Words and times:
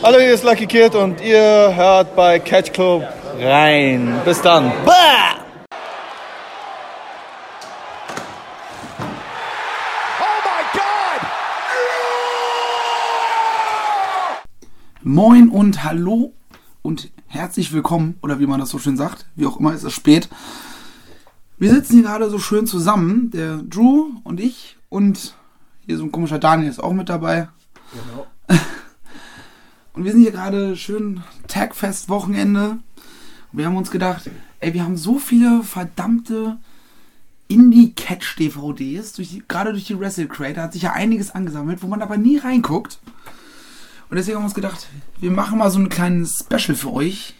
Hallo, 0.00 0.20
hier 0.20 0.32
ist 0.32 0.44
Lucky 0.44 0.68
Kid 0.68 0.94
und 0.94 1.20
ihr 1.20 1.74
hört 1.74 2.14
bei 2.14 2.38
Catch 2.38 2.72
Club 2.72 3.02
rein. 3.36 4.14
Bis 4.24 4.40
dann. 4.40 4.70
Bah! 4.86 5.38
Moin 15.02 15.48
und 15.48 15.82
hallo 15.82 16.32
und 16.82 17.10
herzlich 17.26 17.72
willkommen, 17.72 18.20
oder 18.22 18.38
wie 18.38 18.46
man 18.46 18.60
das 18.60 18.70
so 18.70 18.78
schön 18.78 18.96
sagt, 18.96 19.26
wie 19.34 19.46
auch 19.46 19.58
immer, 19.58 19.74
ist 19.74 19.82
es 19.82 19.94
spät. 19.94 20.28
Wir 21.56 21.72
sitzen 21.72 21.94
hier 21.94 22.02
gerade 22.04 22.30
so 22.30 22.38
schön 22.38 22.68
zusammen, 22.68 23.32
der 23.32 23.56
Drew 23.56 24.12
und 24.22 24.38
ich 24.38 24.76
und 24.90 25.34
hier 25.84 25.96
so 25.96 26.04
ein 26.04 26.12
komischer 26.12 26.38
Daniel 26.38 26.70
ist 26.70 26.78
auch 26.78 26.92
mit 26.92 27.08
dabei. 27.08 27.48
Genau. 27.92 28.28
Und 29.98 30.04
wir 30.04 30.12
sind 30.12 30.22
hier 30.22 30.30
gerade 30.30 30.76
schön 30.76 31.24
Tagfest-Wochenende. 31.48 32.78
Wir 33.50 33.66
haben 33.66 33.76
uns 33.76 33.90
gedacht, 33.90 34.30
ey, 34.60 34.72
wir 34.72 34.84
haben 34.84 34.96
so 34.96 35.18
viele 35.18 35.64
verdammte 35.64 36.58
Indie-Catch-DVDs, 37.48 39.14
durch 39.14 39.42
gerade 39.48 39.72
durch 39.72 39.86
die 39.86 39.98
Wrestle 39.98 40.28
da 40.54 40.62
hat 40.62 40.72
sich 40.72 40.82
ja 40.82 40.92
einiges 40.92 41.32
angesammelt, 41.32 41.82
wo 41.82 41.88
man 41.88 42.00
aber 42.00 42.16
nie 42.16 42.38
reinguckt. 42.38 43.00
Und 44.08 44.16
deswegen 44.16 44.36
haben 44.36 44.42
wir 44.44 44.46
uns 44.46 44.54
gedacht, 44.54 44.86
wir 45.18 45.32
machen 45.32 45.58
mal 45.58 45.72
so 45.72 45.80
ein 45.80 45.88
kleines 45.88 46.44
Special 46.44 46.76
für 46.76 46.92
euch, 46.92 47.34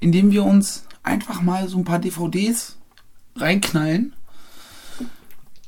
indem 0.00 0.32
wir 0.32 0.44
uns 0.44 0.84
einfach 1.02 1.40
mal 1.40 1.66
so 1.66 1.78
ein 1.78 1.84
paar 1.84 1.98
DVDs 1.98 2.76
reinknallen 3.36 4.12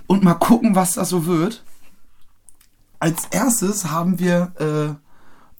und 0.06 0.24
mal 0.24 0.34
gucken, 0.34 0.74
was 0.74 0.92
das 0.92 1.08
so 1.08 1.24
wird. 1.24 1.64
Als 2.98 3.28
erstes 3.30 3.86
haben 3.86 4.18
wir 4.18 5.00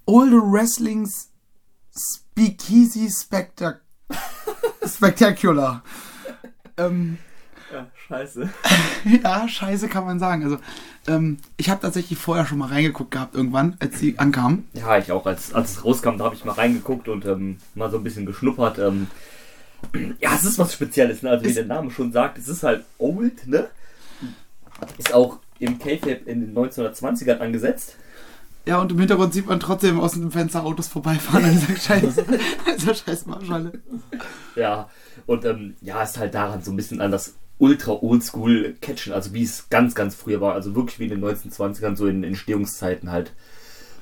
All 0.07 0.27
the 0.29 0.41
Wrestling's 0.43 1.29
Speakeasy 1.95 3.09
Spectac 3.11 3.81
Spectacular. 4.87 5.83
ähm, 6.77 7.19
ja, 7.73 7.87
scheiße. 8.07 8.51
ja, 9.23 9.49
scheiße 9.49 9.89
kann 9.89 10.05
man 10.05 10.19
sagen. 10.19 10.45
Also, 10.45 10.59
ähm, 11.07 11.39
ich 11.57 11.71
habe 11.71 11.81
tatsächlich 11.81 12.19
vorher 12.19 12.47
schon 12.47 12.59
mal 12.59 12.69
reingeguckt 12.69 13.11
gehabt, 13.11 13.35
irgendwann, 13.35 13.77
als 13.81 13.99
sie 13.99 14.19
ankam. 14.19 14.65
Ja, 14.75 14.99
ich 14.99 15.11
auch. 15.13 15.25
Als, 15.27 15.55
als 15.55 15.73
es 15.73 15.85
rauskam, 15.85 16.19
da 16.19 16.25
habe 16.25 16.35
ich 16.35 16.45
mal 16.45 16.53
reingeguckt 16.53 17.09
und 17.09 17.25
ähm, 17.25 17.59
mal 17.75 17.91
so 17.91 17.97
ein 17.97 18.05
bisschen 18.05 18.27
geschnuppert. 18.27 18.79
Ähm, 18.79 19.07
ja, 20.21 20.35
es 20.35 20.45
ist 20.45 20.59
was 20.59 20.73
Spezielles, 20.75 21.23
ne? 21.23 21.31
Also, 21.31 21.47
wie 21.47 21.55
der 21.55 21.65
Name 21.65 21.91
schon 21.91 22.13
sagt, 22.13 22.39
es 22.39 22.49
ist 22.49 22.63
halt 22.63 22.85
old, 22.99 23.47
ne? 23.47 23.69
Ist 24.99 25.15
auch 25.15 25.39
im 25.59 25.79
K-Fab 25.79 26.27
in 26.27 26.41
den 26.41 26.55
1920ern 26.55 27.39
angesetzt. 27.39 27.97
Ja, 28.65 28.81
und 28.81 28.93
im 28.93 28.99
Hintergrund 28.99 29.35
sieht 29.35 29.47
man 29.47 29.59
trotzdem 29.59 29.99
aus 29.99 30.13
dem 30.13 30.31
Fenster 30.31 30.65
Autos 30.65 30.87
vorbeifahren 30.87 31.45
und 31.45 31.59
sagt, 31.59 31.83
scheiße, 31.83 32.25
also 32.67 32.95
scheiß 32.95 33.27
Marschalle. 33.27 33.73
Ja, 34.55 34.89
und 35.27 35.45
ähm, 35.45 35.75
ja, 35.81 36.03
ist 36.03 36.19
halt 36.19 36.35
daran 36.35 36.63
so 36.63 36.71
ein 36.71 36.77
bisschen 36.77 37.01
an 37.01 37.11
das 37.11 37.35
ultra 37.59 37.93
oldschool 37.93 38.77
Catchen, 38.81 39.13
also 39.13 39.35
wie 39.35 39.43
es 39.43 39.69
ganz, 39.69 39.95
ganz 39.95 40.15
früher 40.15 40.41
war, 40.41 40.55
also 40.55 40.75
wirklich 40.75 40.99
wie 41.01 41.05
in 41.05 41.11
den 41.11 41.25
1920ern, 41.25 41.97
so 41.97 42.07
in 42.07 42.25
Entstehungszeiten 42.25 43.11
halt 43.11 43.33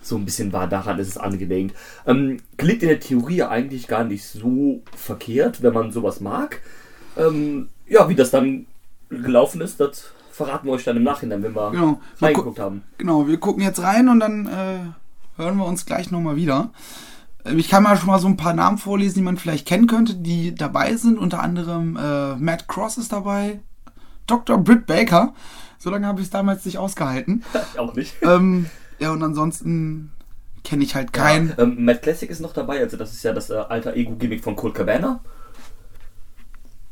so 0.03 0.17
ein 0.17 0.25
bisschen 0.25 0.53
war, 0.53 0.67
daran 0.67 0.99
ist 0.99 1.09
es 1.09 1.19
angelehnt. 1.19 1.75
Ähm, 2.07 2.39
klingt 2.57 2.83
in 2.83 2.89
der 2.89 3.01
Theorie 3.01 3.43
eigentlich 3.43 3.87
gar 3.87 4.05
nicht 4.05 4.25
so 4.25 4.83
verkehrt, 4.97 5.63
wenn 5.63 5.75
man 5.75 5.93
sowas 5.93 6.21
mag. 6.21 6.63
Ähm, 7.17 7.69
ja, 7.87 8.09
wie 8.09 8.15
das 8.15 8.31
dann 8.31 8.67
gelaufen 9.11 9.61
ist, 9.61 9.81
das 9.81 10.13
verraten 10.41 10.67
wir 10.67 10.73
euch 10.73 10.85
dann 10.85 10.97
im 10.97 11.03
Nachhinein, 11.03 11.43
wenn 11.43 11.55
wir 11.55 11.71
genau. 11.71 12.01
reingeguckt 12.21 12.59
haben. 12.59 12.83
Genau, 12.97 13.29
wir 13.29 13.39
gucken 13.39 13.63
jetzt 13.63 13.83
rein 13.83 14.09
und 14.09 14.21
dann 14.21 14.47
äh, 14.47 14.79
hören 15.37 15.59
wir 15.59 15.67
uns 15.67 15.85
gleich 15.85 16.11
nochmal 16.11 16.37
wieder. 16.37 16.71
Äh, 17.45 17.55
ich 17.57 17.69
kann 17.69 17.83
mal 17.83 17.99
schon 17.99 18.07
mal 18.07 18.19
so 18.19 18.27
ein 18.27 18.39
paar 18.39 18.55
Namen 18.55 18.79
vorlesen, 18.79 19.17
die 19.17 19.23
man 19.23 19.37
vielleicht 19.37 19.69
kennen 19.69 19.87
könnte, 19.87 20.15
die 20.15 20.55
dabei 20.55 20.97
sind. 20.97 21.19
Unter 21.19 21.43
anderem 21.43 21.97
äh, 21.97 22.37
Matt 22.37 22.69
Cross 22.69 22.97
ist 22.97 23.13
dabei, 23.13 23.61
Dr. 24.27 24.57
Britt 24.57 24.87
Baker. 24.87 25.35
So 25.79 25.91
lange 25.91 26.07
habe 26.07 26.21
ich 26.21 26.29
es 26.29 26.31
damals 26.31 26.65
nicht 26.65 26.79
ausgehalten. 26.79 27.45
Auch 27.77 27.95
nicht. 27.95 28.15
Ähm, 28.23 28.67
ja, 28.99 29.11
und 29.11 29.23
ansonsten 29.23 30.13
kenne 30.65 30.85
ich 30.85 30.95
halt 30.95 31.13
keinen. 31.13 31.51
Ja, 31.51 31.65
ähm, 31.65 31.85
Matt 31.85 32.01
Classic 32.01 32.31
ist 32.31 32.41
noch 32.41 32.55
dabei, 32.55 32.81
also 32.81 32.97
das 32.97 33.13
ist 33.13 33.23
ja 33.23 33.35
das 33.35 33.51
äh, 33.51 33.57
alter 33.57 33.95
Ego-Gimmick 33.95 34.43
von 34.43 34.57
Colt 34.57 34.75
Cabana. 34.75 35.21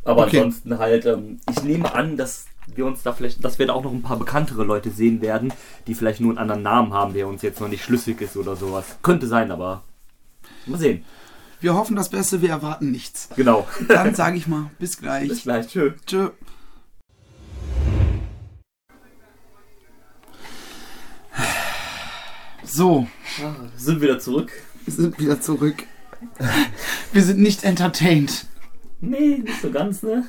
Aber 0.04 0.26
okay. 0.26 0.36
ansonsten 0.38 0.78
halt, 0.78 1.06
ähm, 1.06 1.40
ich 1.50 1.62
nehme 1.62 1.94
an, 1.94 2.18
dass 2.18 2.46
wir 2.74 2.86
uns 2.86 3.02
da 3.02 3.12
vielleicht, 3.12 3.44
dass 3.44 3.58
wir 3.58 3.66
da 3.66 3.72
auch 3.72 3.84
noch 3.84 3.92
ein 3.92 4.02
paar 4.02 4.18
bekanntere 4.18 4.64
Leute 4.64 4.90
sehen 4.90 5.20
werden, 5.20 5.52
die 5.86 5.94
vielleicht 5.94 6.20
nur 6.20 6.30
einen 6.30 6.38
anderen 6.38 6.62
Namen 6.62 6.92
haben, 6.92 7.14
der 7.14 7.28
uns 7.28 7.42
jetzt 7.42 7.60
noch 7.60 7.68
nicht 7.68 7.84
schlüssig 7.84 8.20
ist 8.20 8.36
oder 8.36 8.56
sowas. 8.56 8.96
Könnte 9.02 9.26
sein, 9.26 9.50
aber 9.50 9.82
mal 10.66 10.78
sehen. 10.78 11.04
Wir 11.60 11.74
hoffen 11.74 11.96
das 11.96 12.08
Beste, 12.08 12.40
wir 12.40 12.50
erwarten 12.50 12.92
nichts. 12.92 13.30
Genau. 13.34 13.66
Dann 13.88 14.14
sage 14.14 14.36
ich 14.36 14.46
mal, 14.46 14.70
bis 14.78 14.98
gleich. 14.98 15.28
Bis 15.28 15.42
gleich, 15.42 15.66
tschö. 15.66 15.92
Tschö. 16.06 16.30
So. 22.62 23.08
Ah, 23.42 23.54
sind 23.76 24.00
wieder 24.00 24.20
zurück. 24.20 24.52
Wir 24.84 24.94
sind 24.94 25.18
wieder 25.18 25.40
zurück. 25.40 25.84
Wir 27.12 27.22
sind 27.22 27.40
nicht 27.40 27.64
entertained. 27.64 28.46
Nee, 29.00 29.38
nicht 29.38 29.62
so 29.62 29.70
ganz, 29.70 30.02
ne? 30.02 30.24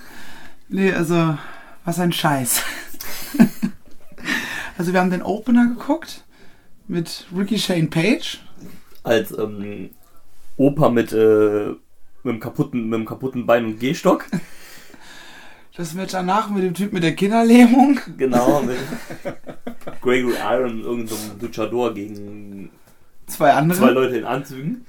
Nee, 0.67 0.93
also 0.93 1.37
was 1.85 1.99
ein 1.99 2.11
Scheiß. 2.11 2.61
also 4.77 4.93
wir 4.93 4.99
haben 4.99 5.11
den 5.11 5.23
Opener 5.23 5.67
geguckt 5.67 6.23
mit 6.87 7.25
Ricky 7.35 7.57
Shane 7.57 7.89
Page. 7.89 8.39
Als 9.03 9.37
ähm, 9.37 9.91
Opa 10.57 10.89
mit, 10.89 11.13
äh, 11.13 11.69
mit, 12.23 12.33
dem 12.33 12.39
kaputten, 12.39 12.89
mit 12.89 12.99
dem 12.99 13.05
kaputten 13.05 13.45
Bein 13.45 13.65
und 13.65 13.79
Gehstock. 13.79 14.25
Das 15.79 15.93
Match 15.93 16.11
danach 16.11 16.49
mit 16.49 16.61
dem 16.61 16.73
Typ 16.73 16.91
mit 16.91 17.03
der 17.03 17.15
Kinderlähmung. 17.15 18.01
Genau, 18.17 18.61
mit 18.63 18.75
Gregory 20.01 20.35
Iron, 20.35 20.81
irgendeinem 20.81 21.07
so 21.07 21.45
Luchador 21.45 21.93
gegen 21.93 22.69
zwei 23.27 23.53
andere. 23.53 23.79
Zwei 23.79 23.91
Leute 23.91 24.17
in 24.17 24.25
Anzügen. 24.25 24.85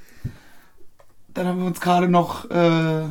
Dann 1.33 1.47
haben 1.47 1.61
wir 1.61 1.67
uns 1.67 1.81
gerade 1.81 2.09
noch 2.09 2.51
äh, 2.51 3.05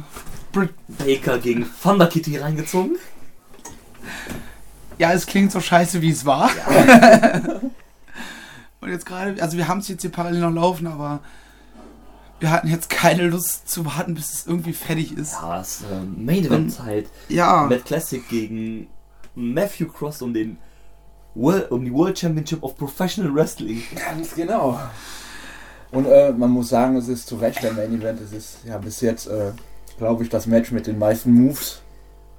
Britt 0.51 0.73
Baker 0.89 1.37
gegen 1.37 1.65
Thunder 1.81 2.07
Kitty 2.07 2.35
reingezogen. 2.35 2.97
Ja, 4.97 5.13
es 5.13 5.25
klingt 5.25 5.51
so 5.51 5.59
scheiße, 5.59 6.01
wie 6.01 6.11
es 6.11 6.25
war. 6.25 6.49
Ja. 6.55 7.41
Und 8.81 8.89
jetzt 8.89 9.05
gerade, 9.05 9.41
also 9.41 9.57
wir 9.57 9.67
haben 9.67 9.79
es 9.79 9.87
jetzt 9.87 10.01
hier 10.01 10.11
parallel 10.11 10.41
noch 10.41 10.53
laufen, 10.53 10.87
aber 10.87 11.19
wir 12.39 12.51
hatten 12.51 12.67
jetzt 12.67 12.89
keine 12.89 13.27
Lust 13.27 13.69
zu 13.69 13.85
warten, 13.85 14.13
bis 14.13 14.33
es 14.33 14.47
irgendwie 14.47 14.73
fertig 14.73 15.17
ist. 15.17 15.33
Ja, 15.33 15.59
es 15.59 15.81
äh, 15.81 16.01
Main 16.01 16.45
Event 16.45 16.71
Zeit. 16.71 17.07
Ja. 17.27 17.67
Matt 17.69 17.85
Classic 17.85 18.27
gegen 18.29 18.87
Matthew 19.35 19.87
Cross 19.87 20.21
um 20.21 20.33
den 20.33 20.57
World, 21.35 21.71
um 21.71 21.83
die 21.83 21.93
World 21.93 22.17
Championship 22.17 22.63
of 22.63 22.77
Professional 22.77 23.33
Wrestling. 23.33 23.83
Ganz 23.95 24.35
genau. 24.35 24.79
Und 25.91 26.05
äh, 26.05 26.31
man 26.31 26.49
muss 26.51 26.69
sagen, 26.69 26.95
es 26.95 27.07
ist 27.07 27.27
zu 27.27 27.35
Recht 27.37 27.61
der 27.63 27.73
Main 27.73 27.99
Event. 27.99 28.21
Es 28.21 28.31
ist 28.31 28.59
ja 28.65 28.77
bis 28.77 29.01
jetzt, 29.01 29.27
äh, 29.27 29.51
glaube 29.97 30.23
ich, 30.23 30.29
das 30.29 30.45
Match 30.47 30.71
mit 30.71 30.87
den 30.87 30.99
meisten 30.99 31.33
Moves 31.33 31.81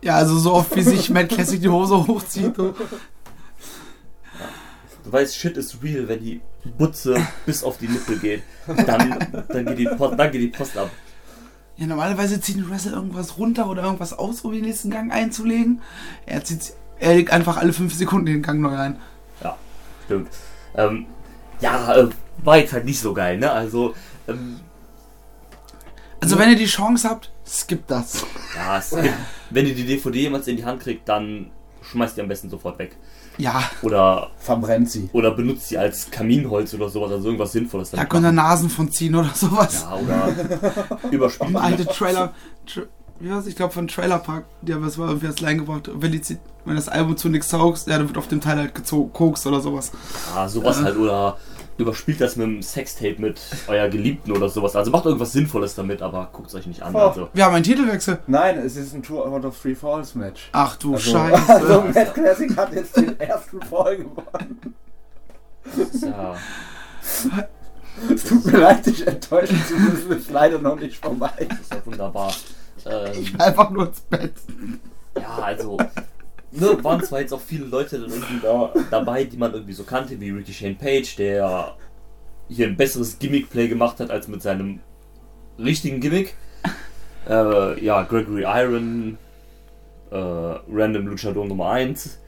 ja, 0.03 0.17
also 0.17 0.39
so 0.39 0.55
oft 0.55 0.75
wie 0.77 0.83
sich 0.83 1.11
Matt 1.11 1.29
Classic 1.29 1.61
die 1.61 1.69
Hose 1.69 2.07
hochzieht. 2.07 2.57
Du 2.57 2.75
weißt, 5.05 5.37
Shit 5.37 5.57
ist 5.57 5.83
real, 5.83 6.09
wenn 6.09 6.23
die 6.23 6.41
Butze 6.79 7.17
bis 7.47 7.65
auf 7.65 7.79
die 7.79 7.89
Nippel 7.89 8.19
geht. 8.19 8.43
Dann, 8.67 9.45
dann, 9.49 9.67
geht, 9.67 9.79
die 9.79 9.87
Post, 9.87 10.19
dann 10.19 10.31
geht 10.31 10.41
die 10.41 10.49
Post 10.49 10.77
ab. 10.77 10.91
Ja, 11.77 11.87
normalerweise 11.87 12.41
zieht 12.41 12.59
ein 12.59 12.69
Wrestler 12.69 12.93
irgendwas 12.93 13.39
runter 13.39 13.69
oder 13.69 13.83
irgendwas 13.83 14.13
aus, 14.13 14.43
um 14.43 14.53
den 14.53 14.63
nächsten 14.63 14.91
Gang 14.91 15.13
einzulegen. 15.13 15.81
Er 16.27 16.45
zieht, 16.45 16.75
er 16.99 17.15
legt 17.15 17.33
einfach 17.33 17.57
alle 17.57 17.73
fünf 17.73 17.95
Sekunden 17.95 18.27
den 18.27 18.43
Gang 18.43 18.61
neu 18.61 18.77
ein. 18.77 19.01
Ja, 19.43 19.57
stimmt. 20.05 20.29
Ähm, 20.77 21.07
ja, 21.61 21.95
äh, 21.95 22.09
war 22.45 22.59
jetzt 22.59 22.73
halt 22.73 22.85
nicht 22.85 23.01
so 23.01 23.15
geil, 23.15 23.39
ne? 23.39 23.51
Also, 23.51 23.95
ähm, 24.29 24.61
also 26.21 26.39
wenn 26.39 26.51
ihr 26.51 26.57
die 26.57 26.67
Chance 26.67 27.09
habt, 27.09 27.33
skippt 27.51 27.91
das. 27.91 28.25
Ja, 28.55 28.81
skippt. 28.81 29.15
wenn 29.51 29.67
ihr 29.67 29.75
die 29.75 29.85
DVD 29.85 30.21
jemals 30.21 30.47
in 30.47 30.57
die 30.57 30.65
Hand 30.65 30.81
kriegt, 30.81 31.09
dann 31.09 31.51
schmeißt 31.83 32.17
die 32.17 32.21
am 32.21 32.29
besten 32.29 32.51
sofort 32.51 32.79
weg. 32.79 32.97
Ja. 33.39 33.63
Oder 33.83 34.31
verbrennt 34.39 34.91
sie. 34.91 35.09
Oder 35.13 35.31
benutzt 35.31 35.69
sie 35.69 35.79
als 35.79 36.11
Kaminholz 36.11 36.75
oder 36.75 36.89
sowas, 36.89 37.11
also 37.11 37.27
irgendwas 37.27 37.53
Sinnvolles. 37.53 37.91
Da 37.91 38.05
können 38.05 38.25
da 38.25 38.33
Nasen 38.33 38.69
von 38.69 38.91
ziehen 38.91 39.15
oder 39.15 39.31
sowas. 39.35 39.87
Ja, 39.89 39.97
oder 39.97 40.99
überspielen. 41.11 41.57
Alte 41.57 41.87
Trailer. 41.87 42.35
Tra 42.67 42.83
wie 43.21 43.31
war's? 43.31 43.47
Ich 43.47 43.55
glaube 43.55 43.73
von 43.75 43.87
Trailer 43.87 44.19
Park, 44.19 44.47
ja, 44.67 44.81
was 44.81 44.97
war 44.97 45.09
irgendwie 45.09 45.27
als 45.27 45.41
Line 45.41 45.59
gebracht. 45.59 45.91
Wenn, 45.93 46.11
die, 46.11 46.23
wenn 46.65 46.77
das 46.77 46.89
Album 46.89 47.19
zu 47.19 47.29
nichts 47.29 47.49
taugt, 47.49 47.87
ja, 47.87 47.99
dann 47.99 48.09
wird 48.09 48.17
auf 48.17 48.29
dem 48.29 48.41
Teil 48.41 48.57
halt 48.57 48.75
gekokst 48.75 49.47
oder 49.47 49.61
sowas. 49.61 49.93
Ja, 50.35 50.49
sowas 50.49 50.81
äh, 50.81 50.85
halt. 50.85 50.97
Oder 50.97 51.37
überspielt 51.81 52.21
das 52.21 52.37
mit 52.37 52.47
einem 52.47 52.63
Sextape 52.63 53.17
mit 53.19 53.41
euer 53.69 53.89
Geliebten 53.89 54.33
oder 54.33 54.49
sowas. 54.49 54.77
Also 54.77 54.91
macht 54.91 55.07
irgendwas 55.07 55.33
Sinnvolles 55.33 55.75
damit, 55.75 56.03
aber 56.03 56.29
guckt 56.33 56.49
es 56.49 56.55
euch 56.55 56.67
nicht 56.67 56.83
an. 56.83 56.95
Oh. 56.95 56.99
Also. 56.99 57.29
Wir 57.33 57.45
haben 57.45 57.55
einen 57.55 57.65
Titelwechsel. 57.65 58.19
Nein, 58.27 58.59
es 58.59 58.77
ist 58.77 58.95
ein 58.95 59.03
Two 59.03 59.23
out 59.23 59.45
of 59.45 59.61
Three 59.61 59.75
Falls 59.75 60.15
Match. 60.15 60.49
Ach 60.53 60.77
du 60.77 60.95
also, 60.95 61.11
Scheiße. 61.11 61.49
Also 61.61 61.83
Matt 61.83 62.15
Classic 62.15 62.57
hat 62.57 62.73
jetzt 62.75 62.97
den 62.97 63.19
ersten 63.21 63.61
Fall 63.63 63.97
gewonnen. 63.97 64.75
Ja. 66.03 66.37
Es 68.13 68.25
tut 68.25 68.47
mir 68.47 68.59
leid, 68.59 68.87
dich 68.87 69.07
enttäuschen 69.07 69.63
zu 69.67 69.75
müssen, 69.75 70.13
ist 70.13 70.31
leider 70.31 70.59
noch 70.59 70.79
nicht 70.79 70.97
vorbei. 70.97 71.33
Das 71.49 71.61
ist 71.61 71.75
ja 71.75 71.85
wunderbar. 71.85 72.33
Ähm, 72.87 73.27
Einfach 73.39 73.71
nur 73.71 73.89
ins 73.89 74.01
Bett. 74.01 74.35
ja, 75.17 75.39
also. 75.43 75.77
Ne, 76.53 76.83
waren 76.83 77.03
zwar 77.05 77.21
jetzt 77.21 77.33
auch 77.33 77.41
viele 77.41 77.67
Leute 77.67 78.01
dann 78.01 78.11
irgendwie 78.11 78.41
da, 78.43 78.73
dabei, 78.91 79.23
die 79.25 79.37
man 79.37 79.53
irgendwie 79.53 79.73
so 79.73 79.85
kannte, 79.85 80.21
wie 80.21 80.31
Ricky 80.31 80.53
Shane 80.53 80.77
Page, 80.77 81.15
der 81.17 81.77
hier 82.49 82.67
ein 82.67 82.77
besseres 82.77 83.19
Gimmick-Play 83.19 83.69
gemacht 83.69 84.01
hat 84.01 84.11
als 84.11 84.27
mit 84.27 84.43
seinem 84.43 84.81
richtigen 85.59 86.01
Gimmick. 86.01 86.35
Äh, 87.29 87.85
ja, 87.85 88.03
Gregory 88.03 88.43
Iron, 88.43 89.19
äh, 90.11 90.17
Random 90.17 91.07
Luchador 91.07 91.47
Nummer 91.47 91.71
1. 91.71 92.19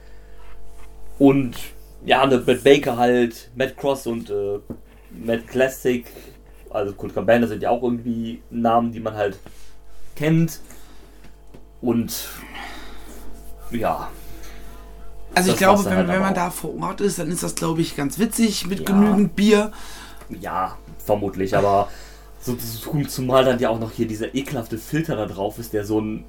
Und 1.18 1.56
ja, 2.04 2.26
ne, 2.26 2.42
Matt 2.46 2.62
Baker 2.62 2.96
halt, 2.96 3.50
Matt 3.56 3.76
Cross 3.76 4.06
und 4.06 4.30
äh, 4.30 4.60
Matt 5.10 5.48
Classic, 5.48 6.04
also 6.70 6.92
Kurt 6.94 7.14
Cabana 7.14 7.46
sind 7.46 7.62
ja 7.62 7.70
auch 7.70 7.82
irgendwie 7.82 8.42
Namen, 8.50 8.92
die 8.92 9.00
man 9.00 9.14
halt 9.14 9.38
kennt. 10.14 10.60
Und 11.80 12.28
ja, 13.72 14.08
Also 15.34 15.50
ich 15.52 15.56
glaube, 15.56 15.84
wenn, 15.86 15.96
halt 15.96 16.08
wenn 16.08 16.20
man 16.20 16.34
da 16.34 16.50
vor 16.50 16.78
Ort 16.82 17.00
ist, 17.00 17.18
dann 17.18 17.30
ist 17.30 17.42
das, 17.42 17.54
glaube 17.54 17.80
ich, 17.80 17.96
ganz 17.96 18.18
witzig 18.18 18.66
mit 18.66 18.80
Ja. 18.80 18.84
genügend 18.86 19.34
Bier. 19.36 19.72
Ja, 20.28 20.76
vermutlich, 21.04 21.56
aber 21.56 21.88
so 22.40 22.54
zum- 22.54 23.08
zumal 23.08 23.44
dann 23.44 23.58
ja 23.58 23.68
auch 23.70 23.78
noch 23.80 23.92
hier 23.92 24.06
dieser 24.06 24.34
ekelhafte 24.34 24.76
Filter 24.78 25.16
da 25.16 25.26
drauf 25.26 25.58
ist, 25.58 25.72
der 25.72 25.84
so 25.84 25.98
einen 25.98 26.24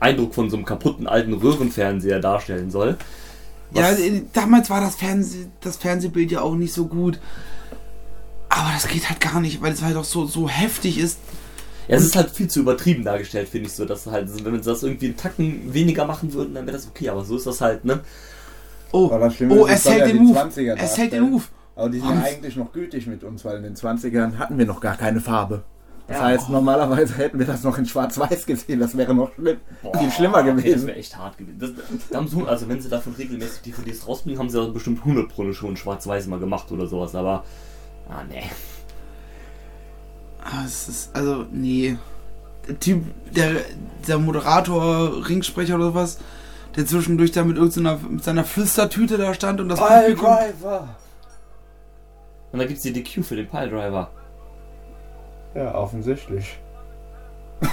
Eindruck 0.00 0.34
von 0.34 0.50
so 0.50 0.56
einem 0.56 0.64
kaputten 0.64 1.06
alten 1.06 1.34
Röhrenfernseher 1.34 2.18
darstellen 2.20 2.70
soll. 2.70 2.96
Ja, 3.72 3.82
Was- 3.92 4.00
äh, 4.00 4.22
damals 4.32 4.68
war 4.70 4.80
das, 4.80 4.96
Fernseh, 4.96 5.46
das 5.60 5.76
Fernsehbild 5.76 6.30
ja 6.32 6.40
auch 6.40 6.54
nicht 6.54 6.72
so 6.72 6.86
gut. 6.86 7.20
Aber 8.48 8.70
das 8.74 8.88
geht 8.88 9.08
halt 9.08 9.20
gar 9.20 9.40
nicht, 9.40 9.62
weil 9.62 9.72
es 9.72 9.82
halt 9.82 9.96
auch 9.96 10.04
so, 10.04 10.26
so 10.26 10.48
heftig 10.48 10.98
ist. 10.98 11.18
Ja, 11.90 11.96
es 11.96 12.04
ist 12.04 12.16
halt 12.16 12.30
viel 12.30 12.48
zu 12.48 12.60
übertrieben 12.60 13.04
dargestellt, 13.04 13.48
finde 13.48 13.66
ich 13.68 13.74
so, 13.74 13.84
dass 13.84 14.06
halt, 14.06 14.28
wenn 14.44 14.52
wir 14.52 14.60
das 14.60 14.82
irgendwie 14.82 15.06
einen 15.06 15.16
Tacken 15.16 15.74
weniger 15.74 16.04
machen 16.04 16.32
würden, 16.32 16.54
dann 16.54 16.66
wäre 16.66 16.76
das 16.76 16.86
okay, 16.88 17.08
aber 17.08 17.24
so 17.24 17.36
ist 17.36 17.46
das 17.46 17.60
halt, 17.60 17.84
ne? 17.84 18.00
Oh, 18.92 19.08
das 19.08 19.34
oh 19.50 19.66
ist, 19.66 19.86
es 19.86 19.90
hält 19.92 20.06
den 20.08 20.16
die 20.18 20.22
Move. 20.24 20.38
20er 20.38 20.74
Es 20.76 20.98
hält 20.98 21.12
den. 21.12 21.30
Move. 21.30 21.44
Aber 21.76 21.88
die 21.88 21.98
sind 22.00 22.08
Oh. 22.10 22.12
ja 22.14 22.22
eigentlich 22.22 22.56
noch 22.56 22.72
gültig 22.72 23.06
mit 23.06 23.22
uns, 23.24 23.44
weil 23.44 23.56
in 23.58 23.62
den 23.62 23.76
20ern 23.76 24.36
hatten 24.38 24.58
wir 24.58 24.66
noch 24.66 24.80
gar 24.80 24.96
keine 24.96 25.20
Farbe. 25.20 25.62
Das 26.08 26.16
Ja. 26.18 26.24
heißt, 26.24 26.48
normalerweise 26.48 27.14
hätten 27.16 27.38
wir 27.38 27.46
das 27.46 27.62
noch 27.62 27.78
in 27.78 27.86
Schwarz-Weiß 27.86 28.44
gesehen. 28.46 28.80
Das 28.80 28.96
wäre 28.96 29.14
noch 29.14 29.32
schlimm, 29.34 29.58
Boah, 29.80 29.96
viel 29.96 30.10
schlimmer 30.10 30.38
okay, 30.38 30.52
Das 30.54 30.64
gewesen. 30.64 30.86
wäre 30.88 30.98
echt 30.98 31.16
hart 31.16 31.38
gewesen. 31.38 31.58
Das, 31.60 31.70
da 32.10 32.16
haben 32.18 32.26
sie, 32.26 32.42
also 32.46 32.68
wenn 32.68 32.80
sie 32.80 32.88
davon 32.88 33.14
regelmäßig 33.14 33.62
DVDs 33.62 34.08
rausbringen, 34.08 34.38
haben 34.40 34.50
sie 34.50 34.58
das 34.58 34.72
bestimmt 34.72 34.98
100 35.00 35.28
Pro 35.28 35.52
schon 35.52 35.76
schwarz-weiß 35.76 36.26
mal 36.26 36.40
gemacht 36.40 36.70
oder 36.72 36.88
sowas, 36.88 37.14
aber, 37.14 37.44
ah, 38.08 38.24
nee. 38.28 38.42
Ah, 40.42 40.64
es 40.64 40.88
ist, 40.88 41.10
also, 41.14 41.44
nee. 41.52 41.96
Der 42.68 42.78
Typ, 42.78 43.04
der, 43.34 43.56
der 44.06 44.18
Moderator, 44.18 45.28
Ringsprecher 45.28 45.74
oder 45.76 45.86
sowas, 45.86 46.18
der 46.76 46.86
zwischendurch 46.86 47.32
da 47.32 47.42
mit, 47.44 47.56
irgendeiner, 47.56 47.98
mit 47.98 48.22
seiner 48.22 48.44
Flüstertüte 48.44 49.16
da 49.18 49.34
stand 49.34 49.60
und 49.60 49.68
das 49.68 49.80
Publikum- 49.80 50.36
Driver! 50.36 50.88
Und 52.52 52.58
dann 52.58 52.68
gibt's 52.68 52.82
die 52.82 52.92
DQ 52.92 53.24
für 53.24 53.36
den 53.36 53.48
Piledriver. 53.48 54.10
Ja, 55.54 55.74
offensichtlich. 55.74 56.58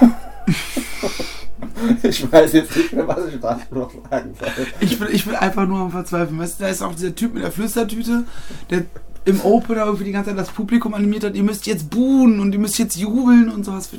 ich 2.04 2.32
weiß 2.32 2.54
jetzt 2.54 2.76
nicht 2.76 2.94
mehr, 2.94 3.08
was 3.08 3.28
ich 3.28 3.40
dazu 3.40 3.66
noch 3.72 3.92
sagen 4.10 4.34
soll. 4.40 4.50
Ich 4.80 5.00
bin, 5.00 5.08
ich 5.12 5.26
bin 5.26 5.36
einfach 5.36 5.68
nur 5.68 5.80
am 5.80 5.92
Verzweifeln. 5.92 6.40
Weißt 6.40 6.60
du, 6.60 6.64
da 6.64 6.70
ist 6.70 6.82
auch 6.82 6.94
dieser 6.94 7.16
Typ 7.16 7.34
mit 7.34 7.44
der 7.44 7.52
Flüstertüte, 7.52 8.24
der 8.70 8.86
im 9.28 9.42
Opener 9.42 9.86
irgendwie 9.86 10.06
die 10.06 10.14
ganze 10.14 10.30
Zeit 10.30 10.40
das 10.40 10.50
Publikum 10.50 10.94
animiert 10.94 11.26
hat. 11.26 11.36
Ihr 11.36 11.44
müsst 11.44 11.68
jetzt 11.68 11.90
buhen 11.90 12.40
und 12.40 12.54
ihr 12.54 12.60
müsst 12.60 12.80
jetzt 12.80 12.96
jubeln 12.96 13.52
und 13.52 13.66
sowas. 13.66 13.90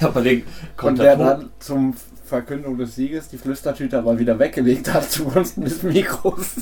Ja, 0.00 0.06
aber 0.08 0.22
den 0.22 0.44
Und 0.80 0.98
der 0.98 1.16
da 1.16 1.34
dann 1.34 1.50
zum 1.58 1.94
Verkündung 2.24 2.78
des 2.78 2.94
Sieges 2.94 3.28
die 3.28 3.36
Flüstertüte 3.36 3.98
aber 3.98 4.18
wieder 4.18 4.38
weggelegt 4.38 4.94
hat 4.94 5.10
zugunsten 5.10 5.64
des 5.64 5.82
Mikros. 5.82 6.54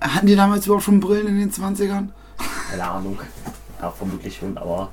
Hatten 0.00 0.26
die 0.26 0.36
damals 0.36 0.66
überhaupt 0.66 0.84
schon 0.84 1.00
Brillen 1.00 1.28
in 1.28 1.38
den 1.38 1.50
20ern? 1.50 2.08
Keine 2.70 2.84
Ahnung. 2.84 3.18
Ja, 3.80 3.90
vermutlich 3.90 4.36
schon, 4.36 4.58
aber. 4.58 4.90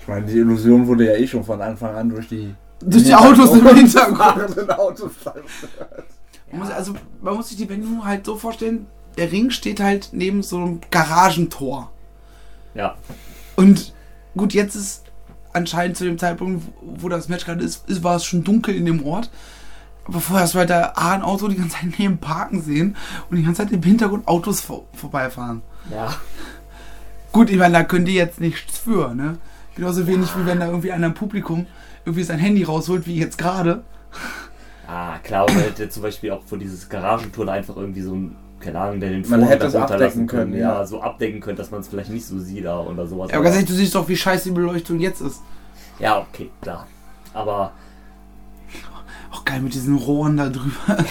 Ich 0.00 0.08
meine, 0.08 0.26
die 0.26 0.38
Illusion 0.38 0.86
wurde 0.86 1.06
ja 1.06 1.14
eh 1.14 1.26
schon 1.26 1.44
von 1.44 1.60
Anfang 1.60 1.94
an 1.94 2.08
durch 2.08 2.28
die 2.28 2.54
Durch 2.80 3.04
die 3.04 3.14
Autos 3.14 3.52
im 3.52 3.66
Hintergrund. 3.74 4.56
Man 6.50 6.60
muss, 6.60 6.70
also, 6.70 6.94
man 7.20 7.36
muss 7.36 7.48
sich 7.48 7.56
die 7.56 7.68
Venue 7.68 8.04
halt 8.04 8.26
so 8.26 8.36
vorstellen, 8.36 8.86
der 9.16 9.30
Ring 9.30 9.50
steht 9.50 9.80
halt 9.80 10.10
neben 10.12 10.42
so 10.42 10.56
einem 10.56 10.80
Garagentor. 10.90 11.90
Ja. 12.74 12.96
Und 13.56 13.92
gut, 14.36 14.54
jetzt 14.54 14.74
ist 14.74 15.04
anscheinend 15.52 15.96
zu 15.96 16.04
dem 16.04 16.18
Zeitpunkt, 16.18 16.64
wo 16.80 17.08
das 17.08 17.28
Match 17.28 17.44
gerade 17.44 17.64
ist, 17.64 17.88
ist, 17.88 18.02
war 18.02 18.16
es 18.16 18.24
schon 18.24 18.44
dunkel 18.44 18.74
in 18.74 18.86
dem 18.86 19.04
Ort. 19.04 19.30
Aber 20.04 20.20
vorher 20.20 20.44
hast 20.44 20.54
du 20.54 20.58
halt 20.58 20.70
da 20.70 20.92
A, 20.96 21.12
ein 21.12 21.22
Auto 21.22 21.48
die 21.48 21.56
ganze 21.56 21.76
Zeit 21.76 21.98
neben 21.98 22.18
Parken 22.18 22.62
sehen 22.62 22.96
und 23.30 23.36
die 23.36 23.42
ganze 23.42 23.62
Zeit 23.62 23.72
im 23.72 23.82
Hintergrund 23.82 24.26
Autos 24.26 24.60
vor, 24.60 24.86
vorbeifahren. 24.94 25.62
Ja. 25.90 26.14
Gut, 27.32 27.50
ich 27.50 27.58
meine, 27.58 27.74
da 27.74 27.84
können 27.84 28.06
die 28.06 28.14
jetzt 28.14 28.40
nichts 28.40 28.78
für, 28.78 29.14
ne? 29.14 29.38
Genauso 29.76 30.06
wenig 30.06 30.28
wie 30.36 30.46
wenn 30.46 30.60
da 30.60 30.66
irgendwie 30.66 30.90
einer 30.90 31.06
im 31.06 31.14
Publikum 31.14 31.66
irgendwie 32.04 32.24
sein 32.24 32.38
Handy 32.38 32.62
rausholt, 32.64 33.06
wie 33.06 33.16
jetzt 33.16 33.38
gerade. 33.38 33.82
Ah, 34.86 35.18
klar, 35.18 35.46
man 35.50 35.62
hätte 35.62 35.88
zum 35.88 36.02
Beispiel 36.02 36.30
auch 36.32 36.42
vor 36.42 36.58
dieses 36.58 36.88
Garagentor 36.88 37.46
da 37.46 37.52
einfach 37.52 37.76
irgendwie 37.76 38.02
so 38.02 38.14
ein, 38.14 38.36
keine 38.58 38.80
Ahnung, 38.80 39.00
der 39.00 39.10
den 39.10 39.20
Man 39.20 39.40
Vorhang 39.40 39.48
hätte 39.48 39.66
es 39.66 39.74
abdecken 39.76 40.26
können, 40.26 40.52
Ja, 40.54 40.80
ja. 40.80 40.86
so 40.86 41.00
abdecken 41.00 41.40
können, 41.40 41.56
dass 41.56 41.70
man 41.70 41.80
es 41.80 41.88
vielleicht 41.88 42.10
nicht 42.10 42.26
so 42.26 42.38
sieht 42.40 42.64
da 42.64 42.80
oder 42.80 43.06
sowas. 43.06 43.30
Ja, 43.30 43.36
aber 43.36 43.44
ganz 43.44 43.56
ehrlich, 43.56 43.70
du 43.70 43.76
siehst 43.76 43.94
doch, 43.94 44.08
wie 44.08 44.16
scheiße 44.16 44.48
die 44.48 44.54
Beleuchtung 44.54 44.98
jetzt 44.98 45.20
ist. 45.20 45.40
ja, 45.98 46.18
okay, 46.18 46.50
klar. 46.60 46.86
Aber, 47.32 47.72
Auch 49.30 49.44
geil 49.44 49.60
mit 49.60 49.72
diesen 49.74 49.94
Rohren 49.96 50.36
da 50.36 50.48
drüber. 50.48 50.74